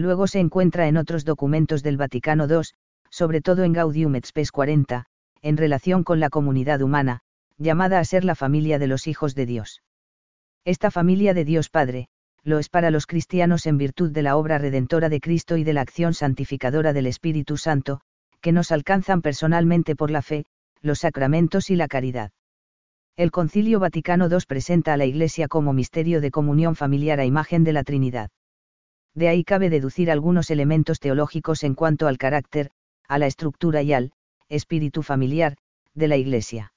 Luego 0.00 0.26
se 0.26 0.40
encuentra 0.40 0.88
en 0.88 0.96
otros 0.96 1.26
documentos 1.26 1.82
del 1.82 1.98
Vaticano 1.98 2.46
II, 2.48 2.62
sobre 3.10 3.42
todo 3.42 3.64
en 3.64 3.74
Gaudium 3.74 4.14
et 4.14 4.24
Spes 4.24 4.50
40, 4.50 5.04
en 5.42 5.58
relación 5.58 6.04
con 6.04 6.20
la 6.20 6.30
comunidad 6.30 6.80
humana, 6.80 7.20
llamada 7.58 7.98
a 7.98 8.04
ser 8.06 8.24
la 8.24 8.34
familia 8.34 8.78
de 8.78 8.86
los 8.86 9.06
hijos 9.06 9.34
de 9.34 9.44
Dios. 9.44 9.82
Esta 10.64 10.90
familia 10.90 11.34
de 11.34 11.44
Dios 11.44 11.68
Padre, 11.68 12.08
lo 12.42 12.58
es 12.58 12.70
para 12.70 12.90
los 12.90 13.06
cristianos 13.06 13.66
en 13.66 13.76
virtud 13.76 14.10
de 14.10 14.22
la 14.22 14.38
obra 14.38 14.56
redentora 14.56 15.10
de 15.10 15.20
Cristo 15.20 15.58
y 15.58 15.64
de 15.64 15.74
la 15.74 15.82
acción 15.82 16.14
santificadora 16.14 16.94
del 16.94 17.06
Espíritu 17.06 17.58
Santo, 17.58 18.00
que 18.40 18.52
nos 18.52 18.72
alcanzan 18.72 19.20
personalmente 19.20 19.96
por 19.96 20.10
la 20.10 20.22
fe, 20.22 20.46
los 20.80 21.00
sacramentos 21.00 21.68
y 21.68 21.76
la 21.76 21.88
caridad. 21.88 22.30
El 23.16 23.30
Concilio 23.30 23.80
Vaticano 23.80 24.30
II 24.30 24.38
presenta 24.48 24.94
a 24.94 24.96
la 24.96 25.04
Iglesia 25.04 25.46
como 25.46 25.74
misterio 25.74 26.22
de 26.22 26.30
comunión 26.30 26.74
familiar 26.74 27.20
a 27.20 27.26
imagen 27.26 27.64
de 27.64 27.74
la 27.74 27.84
Trinidad. 27.84 28.30
De 29.14 29.28
ahí 29.28 29.44
cabe 29.44 29.70
deducir 29.70 30.10
algunos 30.10 30.50
elementos 30.50 31.00
teológicos 31.00 31.64
en 31.64 31.74
cuanto 31.74 32.06
al 32.06 32.18
carácter, 32.18 32.70
a 33.08 33.18
la 33.18 33.26
estructura 33.26 33.82
y 33.82 33.92
al 33.92 34.12
espíritu 34.48 35.02
familiar 35.02 35.56
de 35.94 36.08
la 36.08 36.16
Iglesia. 36.16 36.72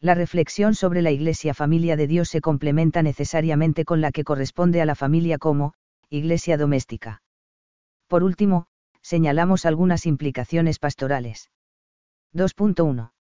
La 0.00 0.14
reflexión 0.14 0.74
sobre 0.74 1.00
la 1.00 1.10
Iglesia 1.10 1.54
familia 1.54 1.96
de 1.96 2.06
Dios 2.06 2.28
se 2.28 2.40
complementa 2.40 3.02
necesariamente 3.02 3.84
con 3.84 4.00
la 4.00 4.12
que 4.12 4.24
corresponde 4.24 4.82
a 4.82 4.84
la 4.84 4.94
familia 4.94 5.38
como, 5.38 5.72
Iglesia 6.10 6.58
doméstica. 6.58 7.22
Por 8.06 8.22
último, 8.22 8.66
señalamos 9.00 9.64
algunas 9.66 10.06
implicaciones 10.06 10.78
pastorales. 10.78 11.50
2.1. 12.34 13.12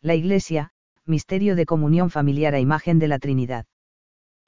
La 0.00 0.14
Iglesia, 0.14 0.72
misterio 1.06 1.54
de 1.54 1.66
comunión 1.66 2.10
familiar 2.10 2.54
a 2.54 2.60
imagen 2.60 2.98
de 2.98 3.08
la 3.08 3.18
Trinidad. 3.18 3.66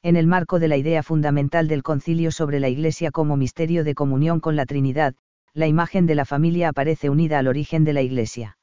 En 0.05 0.17
el 0.17 0.27
marco 0.27 0.59
de 0.59 0.69
la 0.69 0.77
idea 0.77 1.03
fundamental 1.03 1.67
del 1.67 1.83
concilio 1.83 2.31
sobre 2.31 2.61
la 2.61 2.69
Iglesia 2.69 3.11
como 3.11 3.39
misterio 3.39 3.85
de 3.85 3.95
comunión 3.95 4.39
con 4.39 4.55
la 4.55 4.67
Trinidad, 4.67 5.15
la 5.55 5.67
imagen 5.67 6.05
de 6.05 6.15
la 6.15 6.27
familia 6.27 6.69
aparece 6.69 7.09
unida 7.09 7.39
al 7.39 7.49
origen 7.49 7.85
de 7.85 7.95
la 7.95 8.03
Iglesia. 8.03 8.59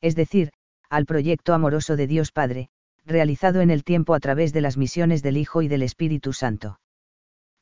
Es 0.00 0.16
decir, 0.16 0.50
al 0.90 1.06
proyecto 1.06 1.54
amoroso 1.54 1.94
de 1.94 2.08
Dios 2.08 2.32
Padre, 2.32 2.68
realizado 3.04 3.60
en 3.60 3.70
el 3.70 3.84
tiempo 3.84 4.12
a 4.12 4.18
través 4.18 4.52
de 4.52 4.60
las 4.60 4.76
misiones 4.76 5.22
del 5.22 5.36
Hijo 5.36 5.62
y 5.62 5.68
del 5.68 5.84
Espíritu 5.84 6.32
Santo. 6.32 6.80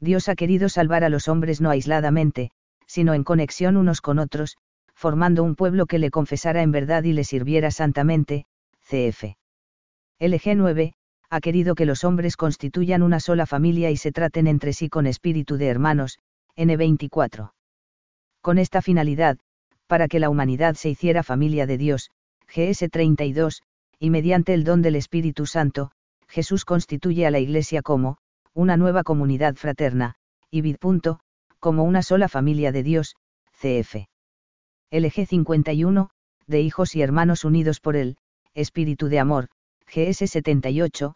Dios 0.00 0.30
ha 0.30 0.34
querido 0.34 0.70
salvar 0.70 1.04
a 1.04 1.10
los 1.10 1.28
hombres 1.28 1.60
no 1.60 1.68
aisladamente, 1.68 2.52
sino 2.86 3.12
en 3.12 3.22
conexión 3.22 3.76
unos 3.76 4.00
con 4.00 4.18
otros, 4.18 4.56
formando 4.94 5.42
un 5.42 5.56
pueblo 5.56 5.84
que 5.84 5.98
le 5.98 6.10
confesara 6.10 6.62
en 6.62 6.72
verdad 6.72 7.04
y 7.04 7.12
le 7.12 7.24
sirviera 7.24 7.70
santamente, 7.70 8.46
cf. 8.80 9.36
LG 10.20 10.56
9, 10.56 10.94
ha 11.30 11.40
querido 11.40 11.74
que 11.74 11.86
los 11.86 12.04
hombres 12.04 12.36
constituyan 12.36 13.02
una 13.02 13.20
sola 13.20 13.46
familia 13.46 13.90
y 13.90 13.96
se 13.96 14.12
traten 14.12 14.46
entre 14.46 14.72
sí 14.72 14.88
con 14.88 15.06
espíritu 15.06 15.56
de 15.56 15.68
hermanos, 15.68 16.18
N24. 16.56 17.52
Con 18.40 18.58
esta 18.58 18.82
finalidad, 18.82 19.38
para 19.86 20.08
que 20.08 20.20
la 20.20 20.30
humanidad 20.30 20.74
se 20.74 20.90
hiciera 20.90 21.22
familia 21.22 21.66
de 21.66 21.78
Dios, 21.78 22.10
GS 22.54 22.88
32, 22.90 23.62
y 23.98 24.10
mediante 24.10 24.54
el 24.54 24.64
don 24.64 24.82
del 24.82 24.96
Espíritu 24.96 25.46
Santo, 25.46 25.90
Jesús 26.28 26.64
constituye 26.64 27.26
a 27.26 27.30
la 27.30 27.38
Iglesia 27.38 27.82
como, 27.82 28.18
una 28.52 28.76
nueva 28.76 29.02
comunidad 29.02 29.54
fraterna, 29.56 30.14
y 30.50 30.60
vid. 30.60 30.76
como 31.58 31.84
una 31.84 32.02
sola 32.02 32.28
familia 32.28 32.70
de 32.70 32.82
Dios, 32.82 33.16
CF. 33.52 34.06
LG 34.90 35.26
51, 35.26 36.10
de 36.46 36.60
hijos 36.60 36.94
y 36.94 37.02
hermanos 37.02 37.44
unidos 37.44 37.80
por 37.80 37.96
el, 37.96 38.16
Espíritu 38.54 39.08
de 39.08 39.18
Amor, 39.18 39.48
GS 39.94 40.26
78, 40.26 41.14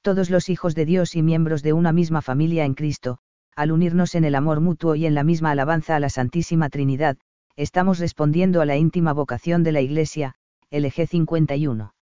Todos 0.00 0.30
los 0.30 0.48
hijos 0.48 0.76
de 0.76 0.84
Dios 0.84 1.16
y 1.16 1.22
miembros 1.22 1.64
de 1.64 1.72
una 1.72 1.90
misma 1.90 2.22
familia 2.22 2.64
en 2.64 2.74
Cristo, 2.74 3.18
al 3.56 3.72
unirnos 3.72 4.14
en 4.14 4.24
el 4.24 4.36
amor 4.36 4.60
mutuo 4.60 4.94
y 4.94 5.06
en 5.06 5.16
la 5.16 5.24
misma 5.24 5.50
alabanza 5.50 5.96
a 5.96 5.98
la 5.98 6.08
Santísima 6.08 6.68
Trinidad, 6.68 7.18
estamos 7.56 7.98
respondiendo 7.98 8.60
a 8.60 8.64
la 8.64 8.76
íntima 8.76 9.12
vocación 9.12 9.64
de 9.64 9.72
la 9.72 9.80
Iglesia, 9.80 10.36
LG 10.70 11.08
51. 11.08 11.94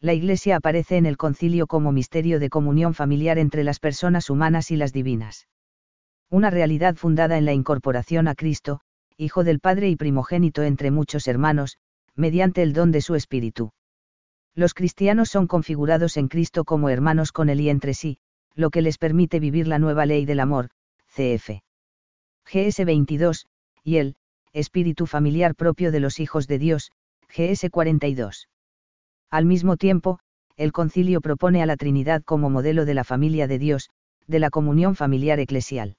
La 0.00 0.14
Iglesia 0.14 0.56
aparece 0.56 0.96
en 0.96 1.06
el 1.06 1.16
concilio 1.16 1.68
como 1.68 1.92
misterio 1.92 2.40
de 2.40 2.50
comunión 2.50 2.92
familiar 2.92 3.38
entre 3.38 3.62
las 3.62 3.78
personas 3.78 4.30
humanas 4.30 4.72
y 4.72 4.76
las 4.76 4.92
divinas. 4.92 5.46
Una 6.28 6.50
realidad 6.50 6.96
fundada 6.96 7.38
en 7.38 7.44
la 7.44 7.52
incorporación 7.52 8.26
a 8.26 8.34
Cristo, 8.34 8.80
Hijo 9.16 9.44
del 9.44 9.60
Padre 9.60 9.90
y 9.90 9.94
primogénito 9.94 10.64
entre 10.64 10.90
muchos 10.90 11.28
hermanos, 11.28 11.78
mediante 12.16 12.64
el 12.64 12.72
don 12.72 12.90
de 12.90 13.00
su 13.00 13.14
Espíritu. 13.14 13.70
Los 14.54 14.74
cristianos 14.74 15.30
son 15.30 15.46
configurados 15.46 16.16
en 16.16 16.28
Cristo 16.28 16.64
como 16.64 16.88
hermanos 16.88 17.32
con 17.32 17.48
él 17.48 17.60
y 17.60 17.68
entre 17.68 17.94
sí, 17.94 18.18
lo 18.54 18.70
que 18.70 18.82
les 18.82 18.98
permite 18.98 19.40
vivir 19.40 19.66
la 19.66 19.78
nueva 19.78 20.06
ley 20.06 20.26
del 20.26 20.40
amor, 20.40 20.70
cf. 21.08 21.62
GS 22.44 22.84
22, 22.84 23.46
y 23.82 23.96
el, 23.96 24.16
espíritu 24.52 25.06
familiar 25.06 25.56
propio 25.56 25.90
de 25.90 25.98
los 25.98 26.20
hijos 26.20 26.46
de 26.46 26.58
Dios, 26.58 26.92
GS 27.28 27.68
42. 27.70 28.48
Al 29.30 29.44
mismo 29.44 29.76
tiempo, 29.76 30.20
el 30.56 30.70
concilio 30.70 31.20
propone 31.20 31.62
a 31.62 31.66
la 31.66 31.76
Trinidad 31.76 32.22
como 32.22 32.48
modelo 32.48 32.84
de 32.84 32.94
la 32.94 33.02
familia 33.02 33.48
de 33.48 33.58
Dios, 33.58 33.90
de 34.28 34.38
la 34.38 34.50
comunión 34.50 34.94
familiar 34.94 35.40
eclesial. 35.40 35.96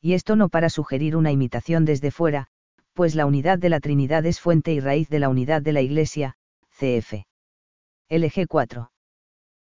Y 0.00 0.12
esto 0.12 0.36
no 0.36 0.48
para 0.48 0.68
sugerir 0.68 1.16
una 1.16 1.32
imitación 1.32 1.84
desde 1.84 2.12
fuera, 2.12 2.46
pues 2.92 3.16
la 3.16 3.26
unidad 3.26 3.58
de 3.58 3.70
la 3.70 3.80
Trinidad 3.80 4.24
es 4.26 4.38
fuente 4.38 4.72
y 4.72 4.78
raíz 4.78 5.08
de 5.08 5.18
la 5.18 5.28
unidad 5.28 5.62
de 5.62 5.72
la 5.72 5.80
Iglesia, 5.80 6.36
cf. 6.78 7.24
LG 8.08 8.46
4 8.48 8.90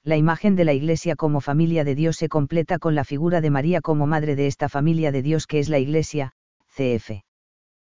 la 0.05 0.19
imagen 0.19 0.55
de 0.55 0.67
la 0.67 0.75
Iglesia 0.75 1.17
como 1.17 1.41
familia 1.41 1.83
de 1.83 1.95
Dios 1.95 2.17
se 2.17 2.29
completa 2.29 2.79
con 2.79 2.95
la 2.95 3.05
figura 3.05 3.41
de 3.41 3.49
María 3.49 3.81
como 3.81 4.07
madre 4.07 4.37
de 4.37 4.47
esta 4.47 4.69
familia 4.69 5.11
de 5.13 5.23
Dios 5.23 5.47
que 5.47 5.59
es 5.59 5.71
la 5.71 5.79
Iglesia, 5.79 6.33
cf. 6.77 7.25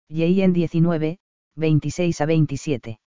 Y 0.09 0.41
en 0.41 0.55
19, 0.55 1.19
26 1.55 2.21
a 2.23 2.27
27. 2.27 3.01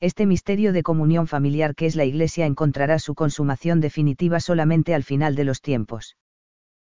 Este 0.00 0.26
misterio 0.26 0.72
de 0.72 0.82
comunión 0.82 1.28
familiar 1.28 1.76
que 1.76 1.86
es 1.86 1.94
la 1.94 2.04
Iglesia 2.04 2.46
encontrará 2.46 2.98
su 2.98 3.14
consumación 3.14 3.80
definitiva 3.80 4.40
solamente 4.40 4.92
al 4.92 5.04
final 5.04 5.36
de 5.36 5.44
los 5.44 5.62
tiempos. 5.62 6.16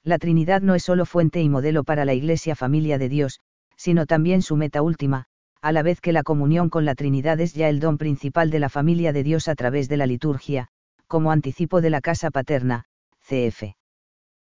La 0.04 0.18
Trinidad 0.18 0.62
no 0.62 0.76
es 0.76 0.84
solo 0.84 1.06
fuente 1.06 1.42
y 1.42 1.48
modelo 1.48 1.86
para 1.86 2.04
la 2.04 2.14
Iglesia 2.14 2.56
familia 2.56 2.98
de 2.98 3.08
Dios, 3.08 3.40
sino 3.78 4.06
también 4.06 4.42
su 4.42 4.58
meta 4.58 4.82
última, 4.82 5.28
a 5.62 5.72
la 5.72 5.84
vez 5.84 6.02
que 6.02 6.12
la 6.12 6.24
comunión 6.24 6.70
con 6.70 6.86
la 6.86 6.96
Trinidad 6.96 7.40
es 7.40 7.54
ya 7.54 7.70
el 7.70 7.80
don 7.80 7.98
principal 7.98 8.50
de 8.50 8.60
la 8.60 8.70
familia 8.70 9.14
de 9.14 9.24
Dios 9.24 9.48
a 9.48 9.56
través 9.56 9.88
de 9.90 9.98
la 9.98 10.08
liturgia, 10.08 10.68
como 11.08 11.32
anticipo 11.32 11.82
de 11.82 11.92
la 11.92 12.02
casa 12.02 12.32
paterna, 12.32 12.86
CF. 13.20 13.76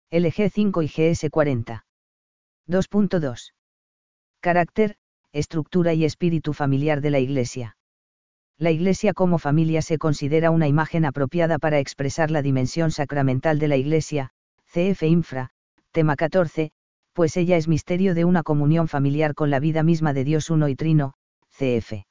LG 0.10 0.50
5 0.52 0.82
y 0.82 0.88
GS 0.88 1.30
40. 1.30 1.86
2.2. 2.68 3.54
Carácter, 4.40 4.96
estructura 5.32 5.94
y 5.94 6.06
espíritu 6.06 6.54
familiar 6.54 7.02
de 7.02 7.12
la 7.12 7.20
Iglesia. 7.20 7.78
La 8.58 8.72
Iglesia 8.72 9.14
como 9.14 9.40
familia 9.40 9.82
se 9.82 9.98
considera 9.98 10.52
una 10.52 10.68
imagen 10.68 11.06
apropiada 11.06 11.60
para 11.60 11.80
expresar 11.80 12.32
la 12.32 12.42
dimensión 12.42 12.92
sacramental 12.92 13.60
de 13.60 13.68
la 13.68 13.76
Iglesia, 13.76 14.32
CF 14.66 15.04
Infra, 15.04 15.50
tema 15.92 16.16
14, 16.16 16.72
pues 17.14 17.38
ella 17.38 17.58
es 17.58 17.68
misterio 17.68 18.16
de 18.16 18.26
una 18.26 18.44
comunión 18.44 18.88
familiar 18.88 19.36
con 19.36 19.50
la 19.50 19.60
vida 19.60 19.84
misma 19.84 20.14
de 20.14 20.24
Dios 20.24 20.50
uno 20.50 20.68
y 20.68 20.76
trino, 20.76 21.14
CF. 21.50 22.06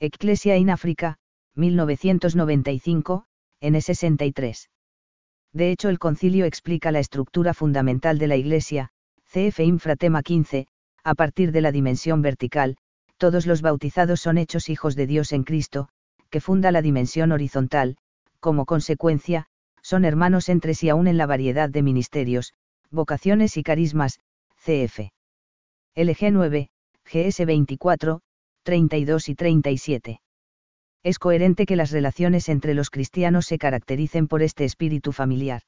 Ecclesia 0.00 0.56
in 0.56 0.70
Africa, 0.70 1.18
1995, 1.54 3.26
N63. 3.60 4.68
De 5.52 5.70
hecho, 5.70 5.88
el 5.88 5.98
concilio 5.98 6.46
explica 6.46 6.90
la 6.90 6.98
estructura 6.98 7.54
fundamental 7.54 8.18
de 8.18 8.26
la 8.26 8.36
Iglesia, 8.36 8.90
CF 9.30 9.60
Infratema 9.60 10.22
15, 10.22 10.66
a 11.04 11.14
partir 11.14 11.52
de 11.52 11.60
la 11.60 11.70
dimensión 11.70 12.22
vertical, 12.22 12.76
todos 13.18 13.46
los 13.46 13.62
bautizados 13.62 14.20
son 14.20 14.38
hechos 14.38 14.68
hijos 14.68 14.96
de 14.96 15.06
Dios 15.06 15.32
en 15.32 15.44
Cristo, 15.44 15.88
que 16.30 16.40
funda 16.40 16.72
la 16.72 16.82
dimensión 16.82 17.30
horizontal, 17.30 17.96
como 18.40 18.66
consecuencia, 18.66 19.46
son 19.82 20.04
hermanos 20.04 20.48
entre 20.48 20.74
sí 20.74 20.88
aún 20.88 21.06
en 21.06 21.18
la 21.18 21.26
variedad 21.26 21.70
de 21.70 21.82
ministerios, 21.82 22.54
vocaciones 22.94 23.56
y 23.56 23.62
carismas, 23.62 24.20
CF. 24.56 25.10
LG 25.94 26.32
9, 26.32 26.68
GS 27.04 27.44
24, 27.44 28.20
32 28.62 29.28
y 29.28 29.34
37 29.34 30.20
es 31.04 31.18
coherente 31.18 31.66
que 31.66 31.76
las 31.76 31.90
relaciones 31.90 32.48
entre 32.48 32.72
los 32.72 32.88
cristianos 32.88 33.44
se 33.44 33.58
caractericen 33.58 34.26
por 34.26 34.42
este 34.42 34.64
espíritu 34.64 35.12
familiar. 35.12 35.60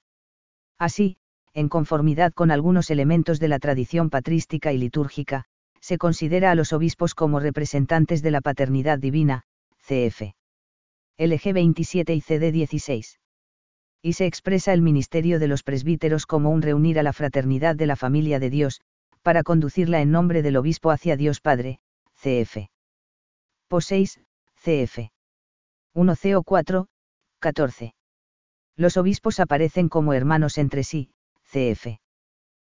Así, 0.79 1.19
en 1.53 1.69
conformidad 1.69 2.33
con 2.33 2.51
algunos 2.51 2.91
elementos 2.91 3.39
de 3.39 3.49
la 3.49 3.59
tradición 3.59 4.09
patrística 4.09 4.73
y 4.73 4.79
litúrgica, 4.79 5.45
se 5.81 5.99
considera 5.99 6.51
a 6.51 6.55
los 6.55 6.73
obispos 6.73 7.15
como 7.15 7.39
representantes 7.39 8.23
de 8.23 8.31
la 8.31 8.41
paternidad 8.41 8.99
divina, 8.99 9.43
cf. 9.87 10.33
LG 11.19 11.53
27 11.53 12.15
y 12.15 12.21
CD 12.23 12.51
16. 12.51 13.19
Y 14.07 14.13
se 14.13 14.27
expresa 14.27 14.73
el 14.73 14.83
ministerio 14.83 15.41
de 15.41 15.49
los 15.49 15.65
presbíteros 15.65 16.27
como 16.27 16.51
un 16.51 16.63
reunir 16.63 17.01
a 17.01 17.03
la 17.03 17.13
fraternidad 17.13 17.75
de 17.75 17.87
la 17.87 17.97
familia 17.97 18.39
de 18.39 18.51
Dios, 18.51 18.81
para 19.23 19.43
conducirla 19.43 20.01
en 20.01 20.13
nombre 20.13 20.43
del 20.43 20.57
obispo 20.59 20.93
hacia 20.93 21.17
Dios 21.17 21.41
Padre, 21.41 21.81
cf. 22.15 22.69
PO 23.67 23.81
6, 23.81 24.21
cf. 24.63 25.11
1 25.93 26.15
CO 26.23 26.45
4, 26.45 26.87
14. 27.41 27.95
Los 28.77 28.97
obispos 28.97 29.41
aparecen 29.41 29.89
como 29.89 30.13
hermanos 30.13 30.57
entre 30.57 30.85
sí, 30.85 31.11
cf. 31.43 31.99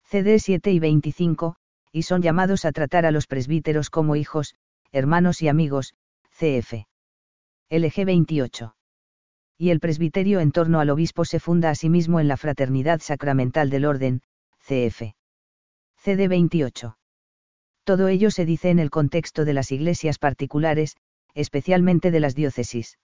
CD 0.04 0.38
7 0.38 0.72
y 0.72 0.78
25, 0.78 1.56
y 1.92 2.04
son 2.04 2.22
llamados 2.22 2.64
a 2.64 2.72
tratar 2.72 3.04
a 3.04 3.10
los 3.10 3.26
presbíteros 3.26 3.90
como 3.90 4.16
hijos, 4.16 4.54
hermanos 4.92 5.42
y 5.42 5.48
amigos, 5.48 5.92
cf. 6.30 6.86
LG 7.68 8.06
28. 8.06 8.77
Y 9.58 9.70
el 9.70 9.80
presbiterio 9.80 10.38
en 10.38 10.52
torno 10.52 10.78
al 10.78 10.88
obispo 10.88 11.24
se 11.24 11.40
funda 11.40 11.70
a 11.70 11.74
sí 11.74 11.88
en 11.88 12.28
la 12.28 12.36
fraternidad 12.36 13.00
sacramental 13.00 13.70
del 13.70 13.86
orden, 13.86 14.22
cf. 14.60 15.14
CD 15.96 16.28
28. 16.28 16.96
Todo 17.82 18.06
ello 18.06 18.30
se 18.30 18.46
dice 18.46 18.70
en 18.70 18.78
el 18.78 18.90
contexto 18.90 19.44
de 19.44 19.54
las 19.54 19.72
iglesias 19.72 20.18
particulares, 20.18 20.96
especialmente 21.34 22.12
de 22.12 22.20
las 22.20 22.36
diócesis. 22.36 22.98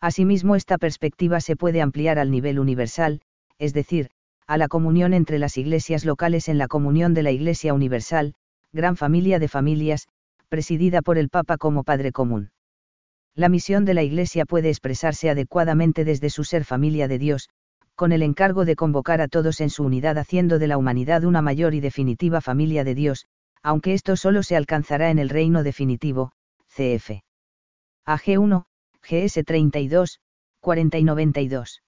Asimismo, 0.00 0.56
esta 0.56 0.78
perspectiva 0.78 1.40
se 1.40 1.54
puede 1.54 1.80
ampliar 1.80 2.18
al 2.18 2.32
nivel 2.32 2.58
universal, 2.58 3.20
es 3.58 3.72
decir, 3.72 4.10
a 4.48 4.56
la 4.56 4.66
comunión 4.66 5.12
entre 5.12 5.38
las 5.38 5.56
iglesias 5.58 6.04
locales 6.04 6.48
en 6.48 6.58
la 6.58 6.66
comunión 6.66 7.14
de 7.14 7.22
la 7.22 7.30
Iglesia 7.30 7.74
Universal, 7.74 8.34
gran 8.72 8.96
familia 8.96 9.38
de 9.38 9.46
familias, 9.46 10.08
presidida 10.48 11.02
por 11.02 11.18
el 11.18 11.28
Papa 11.28 11.56
como 11.56 11.84
Padre 11.84 12.10
común. 12.10 12.50
La 13.38 13.48
misión 13.48 13.84
de 13.84 13.94
la 13.94 14.02
Iglesia 14.02 14.46
puede 14.46 14.68
expresarse 14.68 15.30
adecuadamente 15.30 16.04
desde 16.04 16.28
su 16.28 16.42
ser 16.42 16.64
familia 16.64 17.06
de 17.06 17.20
Dios, 17.20 17.50
con 17.94 18.10
el 18.10 18.22
encargo 18.22 18.64
de 18.64 18.74
convocar 18.74 19.20
a 19.20 19.28
todos 19.28 19.60
en 19.60 19.70
su 19.70 19.84
unidad 19.84 20.18
haciendo 20.18 20.58
de 20.58 20.66
la 20.66 20.76
humanidad 20.76 21.22
una 21.22 21.40
mayor 21.40 21.72
y 21.72 21.78
definitiva 21.78 22.40
familia 22.40 22.82
de 22.82 22.96
Dios, 22.96 23.28
aunque 23.62 23.94
esto 23.94 24.16
solo 24.16 24.42
se 24.42 24.56
alcanzará 24.56 25.10
en 25.10 25.20
el 25.20 25.28
reino 25.28 25.62
definitivo, 25.62 26.32
cf. 26.66 27.22
AG 28.06 28.40
1, 28.40 28.66
GS 29.08 29.44
32, 29.44 30.18
40 30.58 30.98
y 30.98 31.04
92. 31.04 31.82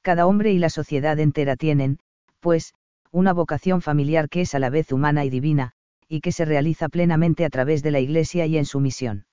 Cada 0.00 0.26
hombre 0.26 0.52
y 0.52 0.58
la 0.58 0.70
sociedad 0.70 1.20
entera 1.20 1.56
tienen, 1.56 1.98
pues, 2.40 2.72
una 3.10 3.34
vocación 3.34 3.82
familiar 3.82 4.30
que 4.30 4.40
es 4.40 4.54
a 4.54 4.58
la 4.58 4.70
vez 4.70 4.90
humana 4.90 5.26
y 5.26 5.28
divina, 5.28 5.72
y 6.08 6.22
que 6.22 6.32
se 6.32 6.46
realiza 6.46 6.88
plenamente 6.88 7.44
a 7.44 7.50
través 7.50 7.82
de 7.82 7.90
la 7.90 8.00
Iglesia 8.00 8.46
y 8.46 8.56
en 8.56 8.64
su 8.64 8.80
misión. 8.80 9.26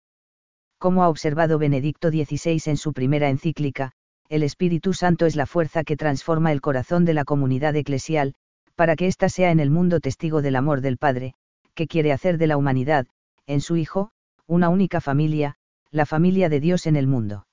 Como 0.80 1.04
ha 1.04 1.10
observado 1.10 1.60
Benedicto 1.60 2.10
XVI 2.10 2.62
en 2.65 2.78
su 2.78 2.94
primera 2.94 3.30
encíclica, 3.30 3.92
el 4.30 4.44
Espíritu 4.44 4.94
Santo 4.94 5.26
es 5.26 5.36
la 5.36 5.46
fuerza 5.46 5.84
que 5.84 5.98
transforma 5.98 6.54
el 6.54 6.62
corazón 6.62 7.04
de 7.04 7.13
la 7.13 7.26
comunidad 7.26 7.76
eclesial, 7.76 8.34
para 8.76 8.96
que 8.96 9.08
ésta 9.08 9.28
sea 9.28 9.52
en 9.52 9.60
el 9.60 9.72
mundo 9.72 10.00
testigo 10.00 10.42
del 10.42 10.56
amor 10.56 10.80
del 10.80 10.98
Padre, 10.98 11.34
que 11.74 11.86
quiere 11.86 12.13
hacer 12.13 12.38
de 12.38 12.48
la 12.48 12.56
humanidad, 12.56 13.08
en 13.46 13.60
su 13.60 13.76
Hijo, 13.76 14.12
una 14.48 14.70
única 14.70 15.02
familia, 15.02 15.56
la 15.92 16.06
familia 16.06 16.48
de 16.48 16.62
Dios 16.62 16.86
en 16.88 16.96
el 16.96 17.08
mundo. 17.08 17.46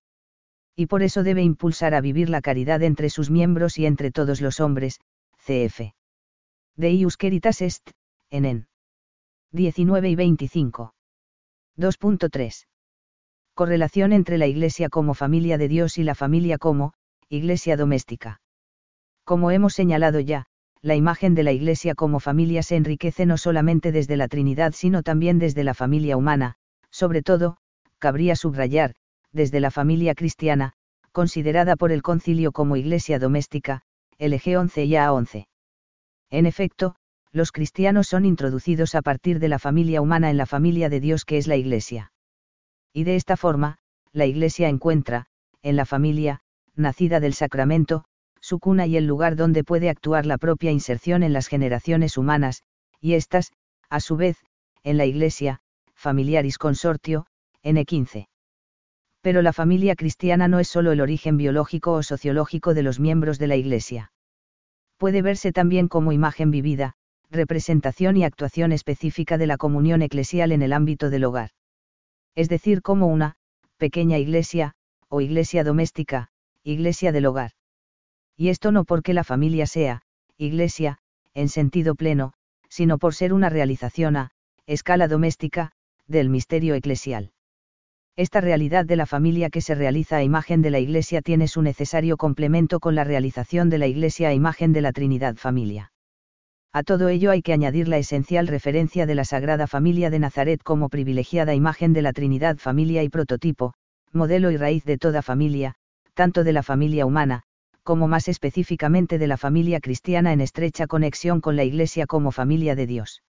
Y 0.76 0.86
por 0.86 1.02
eso 1.02 1.24
debe 1.24 1.42
impulsar 1.42 1.94
a 1.94 2.00
vivir 2.00 2.30
la 2.30 2.42
caridad 2.42 2.82
entre 2.84 3.10
sus 3.10 3.28
miembros 3.28 3.76
y 3.76 3.86
entre 3.86 4.12
todos 4.12 4.40
los 4.40 4.60
hombres, 4.60 5.00
cf. 5.38 5.94
Deius 6.76 7.16
Caritas 7.16 7.60
Est, 7.60 7.90
en 8.30 8.68
19 9.50 10.10
y 10.10 10.14
25. 10.14 10.94
2.3. 11.76 12.66
Correlación 13.56 14.12
entre 14.12 14.36
la 14.36 14.46
Iglesia 14.46 14.90
como 14.90 15.14
familia 15.14 15.56
de 15.56 15.66
Dios 15.66 15.96
y 15.96 16.02
la 16.04 16.14
familia 16.14 16.58
como, 16.58 16.92
Iglesia 17.30 17.78
doméstica. 17.78 18.42
Como 19.24 19.50
hemos 19.50 19.72
señalado 19.72 20.20
ya, 20.20 20.44
la 20.82 20.94
imagen 20.94 21.34
de 21.34 21.42
la 21.42 21.52
Iglesia 21.52 21.94
como 21.94 22.20
familia 22.20 22.62
se 22.62 22.76
enriquece 22.76 23.24
no 23.24 23.38
solamente 23.38 23.92
desde 23.92 24.18
la 24.18 24.28
Trinidad 24.28 24.74
sino 24.76 25.02
también 25.02 25.38
desde 25.38 25.64
la 25.64 25.72
familia 25.72 26.18
humana, 26.18 26.56
sobre 26.90 27.22
todo, 27.22 27.56
cabría 27.98 28.36
subrayar, 28.36 28.94
desde 29.32 29.58
la 29.60 29.70
familia 29.70 30.14
cristiana, 30.14 30.74
considerada 31.10 31.76
por 31.76 31.92
el 31.92 32.02
concilio 32.02 32.52
como 32.52 32.76
Iglesia 32.76 33.18
doméstica, 33.18 33.80
LG 34.18 34.58
11 34.58 34.84
y 34.84 34.96
A 34.96 35.10
11. 35.14 35.48
En 36.28 36.44
efecto, 36.44 36.94
los 37.32 37.52
cristianos 37.52 38.06
son 38.06 38.26
introducidos 38.26 38.94
a 38.94 39.00
partir 39.00 39.38
de 39.38 39.48
la 39.48 39.58
familia 39.58 40.02
humana 40.02 40.28
en 40.28 40.36
la 40.36 40.44
familia 40.44 40.90
de 40.90 41.00
Dios 41.00 41.24
que 41.24 41.38
es 41.38 41.46
la 41.46 41.56
Iglesia. 41.56 42.12
Y 42.96 43.04
de 43.04 43.14
esta 43.14 43.36
forma, 43.36 43.76
la 44.14 44.24
Iglesia 44.24 44.70
encuentra, 44.70 45.26
en 45.60 45.76
la 45.76 45.84
familia, 45.84 46.40
nacida 46.76 47.20
del 47.20 47.34
sacramento, 47.34 48.06
su 48.40 48.58
cuna 48.58 48.86
y 48.86 48.96
el 48.96 49.06
lugar 49.06 49.36
donde 49.36 49.64
puede 49.64 49.90
actuar 49.90 50.24
la 50.24 50.38
propia 50.38 50.70
inserción 50.70 51.22
en 51.22 51.34
las 51.34 51.48
generaciones 51.48 52.16
humanas, 52.16 52.62
y 52.98 53.12
éstas, 53.12 53.52
a 53.90 54.00
su 54.00 54.16
vez, 54.16 54.38
en 54.82 54.96
la 54.96 55.04
Iglesia, 55.04 55.60
familiaris 55.94 56.56
consortio, 56.56 57.26
N15. 57.62 58.28
Pero 59.20 59.42
la 59.42 59.52
familia 59.52 59.94
cristiana 59.94 60.48
no 60.48 60.58
es 60.58 60.68
solo 60.68 60.90
el 60.90 61.02
origen 61.02 61.36
biológico 61.36 61.92
o 61.92 62.02
sociológico 62.02 62.72
de 62.72 62.82
los 62.82 62.98
miembros 62.98 63.38
de 63.38 63.46
la 63.46 63.56
Iglesia. 63.56 64.10
Puede 64.96 65.20
verse 65.20 65.52
también 65.52 65.88
como 65.88 66.12
imagen 66.12 66.50
vivida, 66.50 66.94
representación 67.30 68.16
y 68.16 68.24
actuación 68.24 68.72
específica 68.72 69.36
de 69.36 69.48
la 69.48 69.58
comunión 69.58 70.00
eclesial 70.00 70.50
en 70.50 70.62
el 70.62 70.72
ámbito 70.72 71.10
del 71.10 71.24
hogar. 71.24 71.50
Es 72.36 72.48
decir, 72.48 72.82
como 72.82 73.08
una, 73.08 73.34
pequeña 73.78 74.18
iglesia, 74.18 74.74
o 75.08 75.20
iglesia 75.20 75.64
doméstica, 75.64 76.28
iglesia 76.62 77.10
del 77.10 77.26
hogar. 77.26 77.52
Y 78.36 78.50
esto 78.50 78.70
no 78.70 78.84
porque 78.84 79.14
la 79.14 79.24
familia 79.24 79.66
sea, 79.66 80.02
iglesia, 80.36 80.98
en 81.34 81.48
sentido 81.48 81.94
pleno, 81.94 82.34
sino 82.68 82.98
por 82.98 83.14
ser 83.14 83.32
una 83.32 83.48
realización 83.48 84.16
a, 84.16 84.30
escala 84.66 85.08
doméstica, 85.08 85.72
del 86.06 86.28
misterio 86.28 86.74
eclesial. 86.74 87.32
Esta 88.16 88.40
realidad 88.40 88.84
de 88.84 88.96
la 88.96 89.06
familia 89.06 89.50
que 89.50 89.60
se 89.60 89.74
realiza 89.74 90.16
a 90.16 90.22
imagen 90.22 90.62
de 90.62 90.70
la 90.70 90.78
Iglesia 90.78 91.20
tiene 91.20 91.48
su 91.48 91.60
necesario 91.60 92.16
complemento 92.16 92.80
con 92.80 92.94
la 92.94 93.04
realización 93.04 93.68
de 93.68 93.78
la 93.78 93.86
Iglesia 93.86 94.28
a 94.28 94.32
imagen 94.32 94.72
de 94.72 94.80
la 94.80 94.92
Trinidad 94.92 95.36
familia. 95.36 95.92
A 96.76 96.82
todo 96.82 97.08
ello 97.08 97.30
hay 97.30 97.40
que 97.40 97.54
añadir 97.54 97.88
la 97.88 97.96
esencial 97.96 98.48
referencia 98.48 99.06
de 99.06 99.14
la 99.14 99.24
Sagrada 99.24 99.66
Familia 99.66 100.10
de 100.10 100.18
Nazaret 100.18 100.62
como 100.62 100.90
privilegiada 100.90 101.54
imagen 101.54 101.94
de 101.94 102.02
la 102.02 102.12
Trinidad 102.12 102.58
familia 102.58 103.02
y 103.02 103.08
prototipo, 103.08 103.72
modelo 104.12 104.50
y 104.50 104.58
raíz 104.58 104.84
de 104.84 104.98
toda 104.98 105.22
familia, 105.22 105.76
tanto 106.12 106.44
de 106.44 106.52
la 106.52 106.62
familia 106.62 107.06
humana, 107.06 107.44
como 107.82 108.08
más 108.08 108.28
específicamente 108.28 109.16
de 109.16 109.26
la 109.26 109.38
familia 109.38 109.80
cristiana 109.80 110.34
en 110.34 110.42
estrecha 110.42 110.86
conexión 110.86 111.40
con 111.40 111.56
la 111.56 111.64
Iglesia 111.64 112.04
como 112.04 112.30
familia 112.30 112.74
de 112.74 112.86
Dios. 112.86 113.22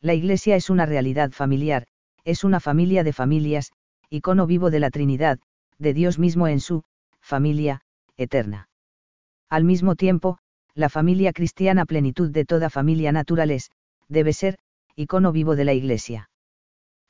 La 0.00 0.14
Iglesia 0.14 0.56
es 0.56 0.70
una 0.70 0.86
realidad 0.86 1.30
familiar, 1.32 1.84
es 2.24 2.42
una 2.42 2.58
familia 2.58 3.04
de 3.04 3.12
familias, 3.12 3.72
icono 4.08 4.46
vivo 4.46 4.70
de 4.70 4.80
la 4.80 4.88
Trinidad, 4.88 5.38
de 5.78 5.92
Dios 5.92 6.18
mismo 6.18 6.48
en 6.48 6.60
su, 6.60 6.84
familia, 7.20 7.82
eterna. 8.16 8.70
Al 9.50 9.64
mismo 9.64 9.94
tiempo, 9.94 10.38
la 10.74 10.88
familia 10.88 11.32
cristiana 11.32 11.84
plenitud 11.84 12.30
de 12.30 12.44
toda 12.44 12.70
familia 12.70 13.12
natural 13.12 13.50
es, 13.50 13.70
debe 14.08 14.32
ser, 14.32 14.58
icono 14.96 15.32
vivo 15.32 15.56
de 15.56 15.64
la 15.64 15.74
Iglesia. 15.74 16.30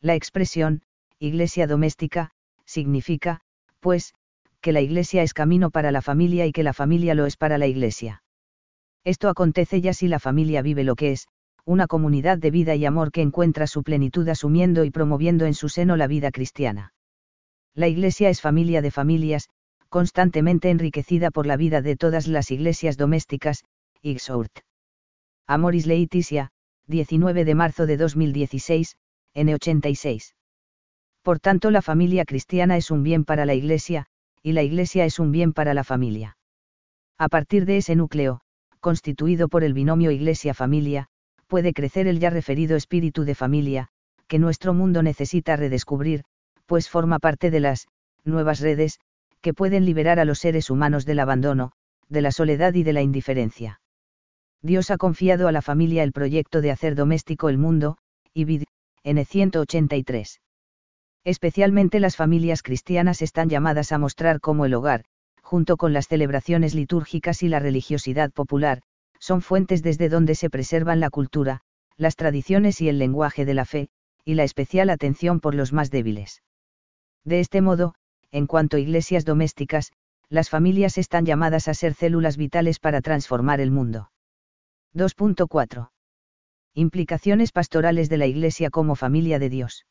La 0.00 0.14
expresión, 0.14 0.82
Iglesia 1.18 1.66
doméstica, 1.66 2.30
significa, 2.64 3.40
pues, 3.80 4.14
que 4.60 4.72
la 4.72 4.80
Iglesia 4.80 5.22
es 5.22 5.34
camino 5.34 5.70
para 5.70 5.92
la 5.92 6.02
familia 6.02 6.46
y 6.46 6.52
que 6.52 6.62
la 6.62 6.72
familia 6.72 7.14
lo 7.14 7.26
es 7.26 7.36
para 7.36 7.58
la 7.58 7.66
Iglesia. 7.66 8.22
Esto 9.04 9.28
acontece 9.28 9.80
ya 9.80 9.92
si 9.92 10.08
la 10.08 10.18
familia 10.18 10.62
vive 10.62 10.84
lo 10.84 10.94
que 10.94 11.12
es, 11.12 11.28
una 11.64 11.86
comunidad 11.86 12.38
de 12.38 12.50
vida 12.50 12.74
y 12.74 12.84
amor 12.84 13.12
que 13.12 13.22
encuentra 13.22 13.66
su 13.66 13.82
plenitud 13.82 14.28
asumiendo 14.28 14.84
y 14.84 14.90
promoviendo 14.90 15.46
en 15.46 15.54
su 15.54 15.68
seno 15.68 15.96
la 15.96 16.08
vida 16.08 16.30
cristiana. 16.32 16.92
La 17.74 17.88
Iglesia 17.88 18.28
es 18.28 18.40
familia 18.40 18.82
de 18.82 18.90
familias, 18.90 19.48
constantemente 19.92 20.70
enriquecida 20.70 21.30
por 21.30 21.46
la 21.46 21.58
vida 21.58 21.82
de 21.82 21.96
todas 21.96 22.26
las 22.26 22.50
iglesias 22.50 22.96
domésticas, 22.96 23.62
Ixourt. 24.00 24.60
Amoris 25.46 25.86
Laetitia, 25.86 26.48
19 26.86 27.44
de 27.44 27.54
marzo 27.54 27.84
de 27.84 27.98
2016, 27.98 28.96
N86. 29.34 30.32
Por 31.20 31.40
tanto, 31.40 31.70
la 31.70 31.82
familia 31.82 32.24
cristiana 32.24 32.78
es 32.78 32.90
un 32.90 33.02
bien 33.02 33.26
para 33.26 33.44
la 33.44 33.52
Iglesia, 33.52 34.06
y 34.42 34.52
la 34.52 34.62
Iglesia 34.62 35.04
es 35.04 35.18
un 35.18 35.30
bien 35.30 35.52
para 35.52 35.74
la 35.74 35.84
familia. 35.84 36.38
A 37.18 37.28
partir 37.28 37.66
de 37.66 37.76
ese 37.76 37.94
núcleo, 37.94 38.40
constituido 38.80 39.48
por 39.48 39.62
el 39.62 39.74
binomio 39.74 40.10
Iglesia-familia, 40.10 41.08
puede 41.48 41.74
crecer 41.74 42.06
el 42.06 42.18
ya 42.18 42.30
referido 42.30 42.76
espíritu 42.76 43.24
de 43.26 43.34
familia, 43.34 43.88
que 44.26 44.38
nuestro 44.38 44.72
mundo 44.72 45.02
necesita 45.02 45.54
redescubrir, 45.56 46.24
pues 46.64 46.88
forma 46.88 47.18
parte 47.18 47.50
de 47.50 47.60
las 47.60 47.88
nuevas 48.24 48.60
redes, 48.60 48.98
que 49.42 49.52
pueden 49.52 49.84
liberar 49.84 50.18
a 50.18 50.24
los 50.24 50.38
seres 50.38 50.70
humanos 50.70 51.04
del 51.04 51.20
abandono, 51.20 51.72
de 52.08 52.22
la 52.22 52.32
soledad 52.32 52.74
y 52.74 52.82
de 52.84 52.92
la 52.92 53.02
indiferencia. 53.02 53.80
Dios 54.62 54.90
ha 54.90 54.96
confiado 54.96 55.48
a 55.48 55.52
la 55.52 55.60
familia 55.60 56.04
el 56.04 56.12
proyecto 56.12 56.60
de 56.60 56.70
hacer 56.70 56.94
doméstico 56.94 57.48
el 57.48 57.58
mundo, 57.58 57.98
y 58.32 58.44
vid, 58.44 58.62
N 59.02 59.24
183. 59.24 60.40
Especialmente 61.24 62.00
las 62.00 62.16
familias 62.16 62.62
cristianas 62.62 63.22
están 63.22 63.48
llamadas 63.48 63.92
a 63.92 63.98
mostrar 63.98 64.40
cómo 64.40 64.64
el 64.64 64.74
hogar, 64.74 65.04
junto 65.42 65.76
con 65.76 65.92
las 65.92 66.06
celebraciones 66.06 66.74
litúrgicas 66.74 67.42
y 67.42 67.48
la 67.48 67.58
religiosidad 67.58 68.30
popular, 68.30 68.82
son 69.18 69.42
fuentes 69.42 69.82
desde 69.82 70.08
donde 70.08 70.34
se 70.34 70.50
preservan 70.50 71.00
la 71.00 71.10
cultura, 71.10 71.60
las 71.96 72.16
tradiciones 72.16 72.80
y 72.80 72.88
el 72.88 72.98
lenguaje 72.98 73.44
de 73.44 73.54
la 73.54 73.64
fe, 73.64 73.88
y 74.24 74.34
la 74.34 74.44
especial 74.44 74.90
atención 74.90 75.40
por 75.40 75.54
los 75.54 75.72
más 75.72 75.90
débiles. 75.90 76.42
De 77.24 77.40
este 77.40 77.60
modo, 77.60 77.94
en 78.32 78.46
cuanto 78.46 78.76
a 78.76 78.80
iglesias 78.80 79.24
domésticas, 79.24 79.92
las 80.28 80.48
familias 80.48 80.96
están 80.96 81.26
llamadas 81.26 81.68
a 81.68 81.74
ser 81.74 81.94
células 81.94 82.38
vitales 82.38 82.80
para 82.80 83.02
transformar 83.02 83.60
el 83.60 83.70
mundo. 83.70 84.10
2.4. 84.94 85.90
Implicaciones 86.74 87.52
pastorales 87.52 88.08
de 88.08 88.16
la 88.16 88.26
Iglesia 88.26 88.70
como 88.70 88.96
familia 88.96 89.38
de 89.38 89.50
Dios. 89.50 89.86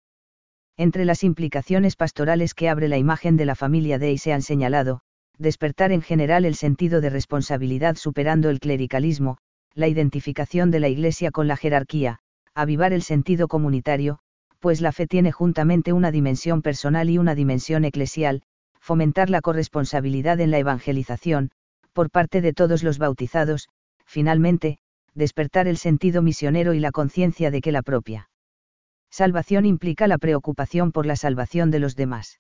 Entre 0.77 1.05
las 1.05 1.23
implicaciones 1.23 1.95
pastorales 1.95 2.55
que 2.55 2.69
abre 2.69 2.87
la 2.87 2.97
imagen 2.97 3.37
de 3.37 3.45
la 3.45 3.55
familia 3.55 3.99
de 3.99 4.11
y 4.11 4.17
se 4.17 4.33
han 4.33 4.41
señalado, 4.41 5.01
despertar 5.37 5.91
en 5.91 6.01
general 6.01 6.43
el 6.45 6.55
sentido 6.55 7.01
de 7.01 7.11
responsabilidad 7.11 7.95
superando 7.95 8.49
el 8.49 8.59
clericalismo, 8.59 9.37
la 9.75 9.87
identificación 9.87 10.71
de 10.71 10.79
la 10.79 10.89
Iglesia 10.89 11.29
con 11.29 11.47
la 11.47 11.57
jerarquía, 11.57 12.19
avivar 12.55 12.93
el 12.93 13.03
sentido 13.03 13.47
comunitario, 13.47 14.19
pues 14.61 14.79
la 14.79 14.91
fe 14.91 15.07
tiene 15.07 15.31
juntamente 15.31 15.91
una 15.91 16.11
dimensión 16.11 16.61
personal 16.61 17.09
y 17.09 17.17
una 17.17 17.33
dimensión 17.33 17.83
eclesial, 17.83 18.43
fomentar 18.79 19.29
la 19.29 19.41
corresponsabilidad 19.41 20.39
en 20.39 20.51
la 20.51 20.59
evangelización, 20.59 21.49
por 21.93 22.11
parte 22.11 22.41
de 22.41 22.53
todos 22.53 22.83
los 22.83 22.99
bautizados, 22.99 23.69
finalmente, 24.05 24.77
despertar 25.15 25.67
el 25.67 25.77
sentido 25.77 26.21
misionero 26.21 26.73
y 26.73 26.79
la 26.79 26.91
conciencia 26.91 27.49
de 27.51 27.59
que 27.59 27.71
la 27.71 27.81
propia 27.81 28.29
salvación 29.09 29.65
implica 29.65 30.07
la 30.07 30.19
preocupación 30.19 30.91
por 30.91 31.05
la 31.05 31.17
salvación 31.17 31.69
de 31.71 31.79
los 31.79 31.95
demás. 31.95 32.39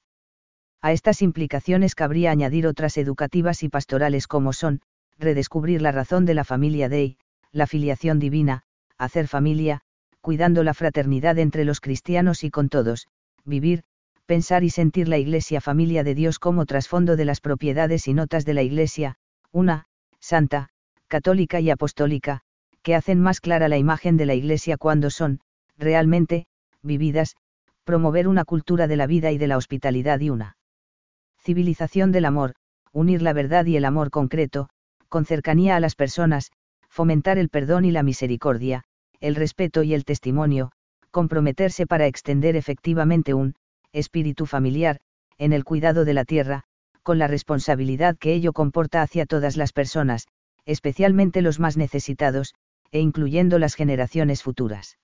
A 0.81 0.93
estas 0.93 1.21
implicaciones 1.21 1.95
cabría 1.95 2.31
añadir 2.31 2.65
otras 2.65 2.97
educativas 2.97 3.63
y 3.63 3.69
pastorales 3.69 4.27
como 4.27 4.53
son, 4.53 4.81
redescubrir 5.17 5.81
la 5.81 5.91
razón 5.91 6.25
de 6.25 6.35
la 6.35 6.43
familia 6.43 6.87
Dei, 6.87 7.17
la 7.51 7.67
filiación 7.67 8.19
divina, 8.19 8.63
hacer 8.97 9.27
familia, 9.27 9.81
cuidando 10.21 10.63
la 10.63 10.73
fraternidad 10.73 11.37
entre 11.39 11.65
los 11.65 11.81
cristianos 11.81 12.43
y 12.43 12.51
con 12.51 12.69
todos, 12.69 13.07
vivir, 13.43 13.83
pensar 14.25 14.63
y 14.63 14.69
sentir 14.69 15.07
la 15.07 15.17
Iglesia 15.17 15.59
familia 15.59 16.03
de 16.03 16.15
Dios 16.15 16.39
como 16.39 16.65
trasfondo 16.65 17.15
de 17.15 17.25
las 17.25 17.41
propiedades 17.41 18.07
y 18.07 18.13
notas 18.13 18.45
de 18.45 18.53
la 18.53 18.61
Iglesia, 18.61 19.17
una, 19.51 19.85
santa, 20.19 20.69
católica 21.07 21.59
y 21.59 21.69
apostólica, 21.69 22.41
que 22.83 22.95
hacen 22.95 23.19
más 23.19 23.41
clara 23.41 23.67
la 23.67 23.77
imagen 23.77 24.17
de 24.17 24.25
la 24.25 24.33
Iglesia 24.33 24.77
cuando 24.77 25.09
son, 25.09 25.41
realmente, 25.77 26.45
vividas, 26.81 27.35
promover 27.83 28.27
una 28.27 28.45
cultura 28.45 28.87
de 28.87 28.95
la 28.95 29.07
vida 29.07 29.31
y 29.31 29.37
de 29.37 29.47
la 29.47 29.57
hospitalidad 29.57 30.19
y 30.19 30.29
una 30.29 30.55
civilización 31.43 32.11
del 32.11 32.25
amor, 32.25 32.53
unir 32.93 33.21
la 33.21 33.33
verdad 33.33 33.65
y 33.65 33.75
el 33.75 33.85
amor 33.85 34.11
concreto, 34.11 34.69
con 35.09 35.25
cercanía 35.25 35.75
a 35.75 35.79
las 35.79 35.95
personas, 35.95 36.51
fomentar 36.87 37.37
el 37.37 37.49
perdón 37.49 37.85
y 37.85 37.91
la 37.91 38.03
misericordia, 38.03 38.83
el 39.21 39.35
respeto 39.35 39.83
y 39.83 39.93
el 39.93 40.03
testimonio, 40.03 40.71
comprometerse 41.11 41.87
para 41.87 42.07
extender 42.07 42.55
efectivamente 42.55 43.33
un 43.33 43.55
espíritu 43.93 44.45
familiar, 44.45 44.99
en 45.37 45.53
el 45.53 45.63
cuidado 45.63 46.05
de 46.05 46.13
la 46.13 46.25
tierra, 46.25 46.63
con 47.03 47.17
la 47.17 47.27
responsabilidad 47.27 48.17
que 48.17 48.33
ello 48.33 48.53
comporta 48.53 49.01
hacia 49.01 49.25
todas 49.25 49.57
las 49.57 49.73
personas, 49.73 50.27
especialmente 50.65 51.41
los 51.41 51.59
más 51.59 51.77
necesitados, 51.77 52.53
e 52.91 52.99
incluyendo 52.99 53.57
las 53.57 53.75
generaciones 53.75 54.43
futuras. 54.43 54.97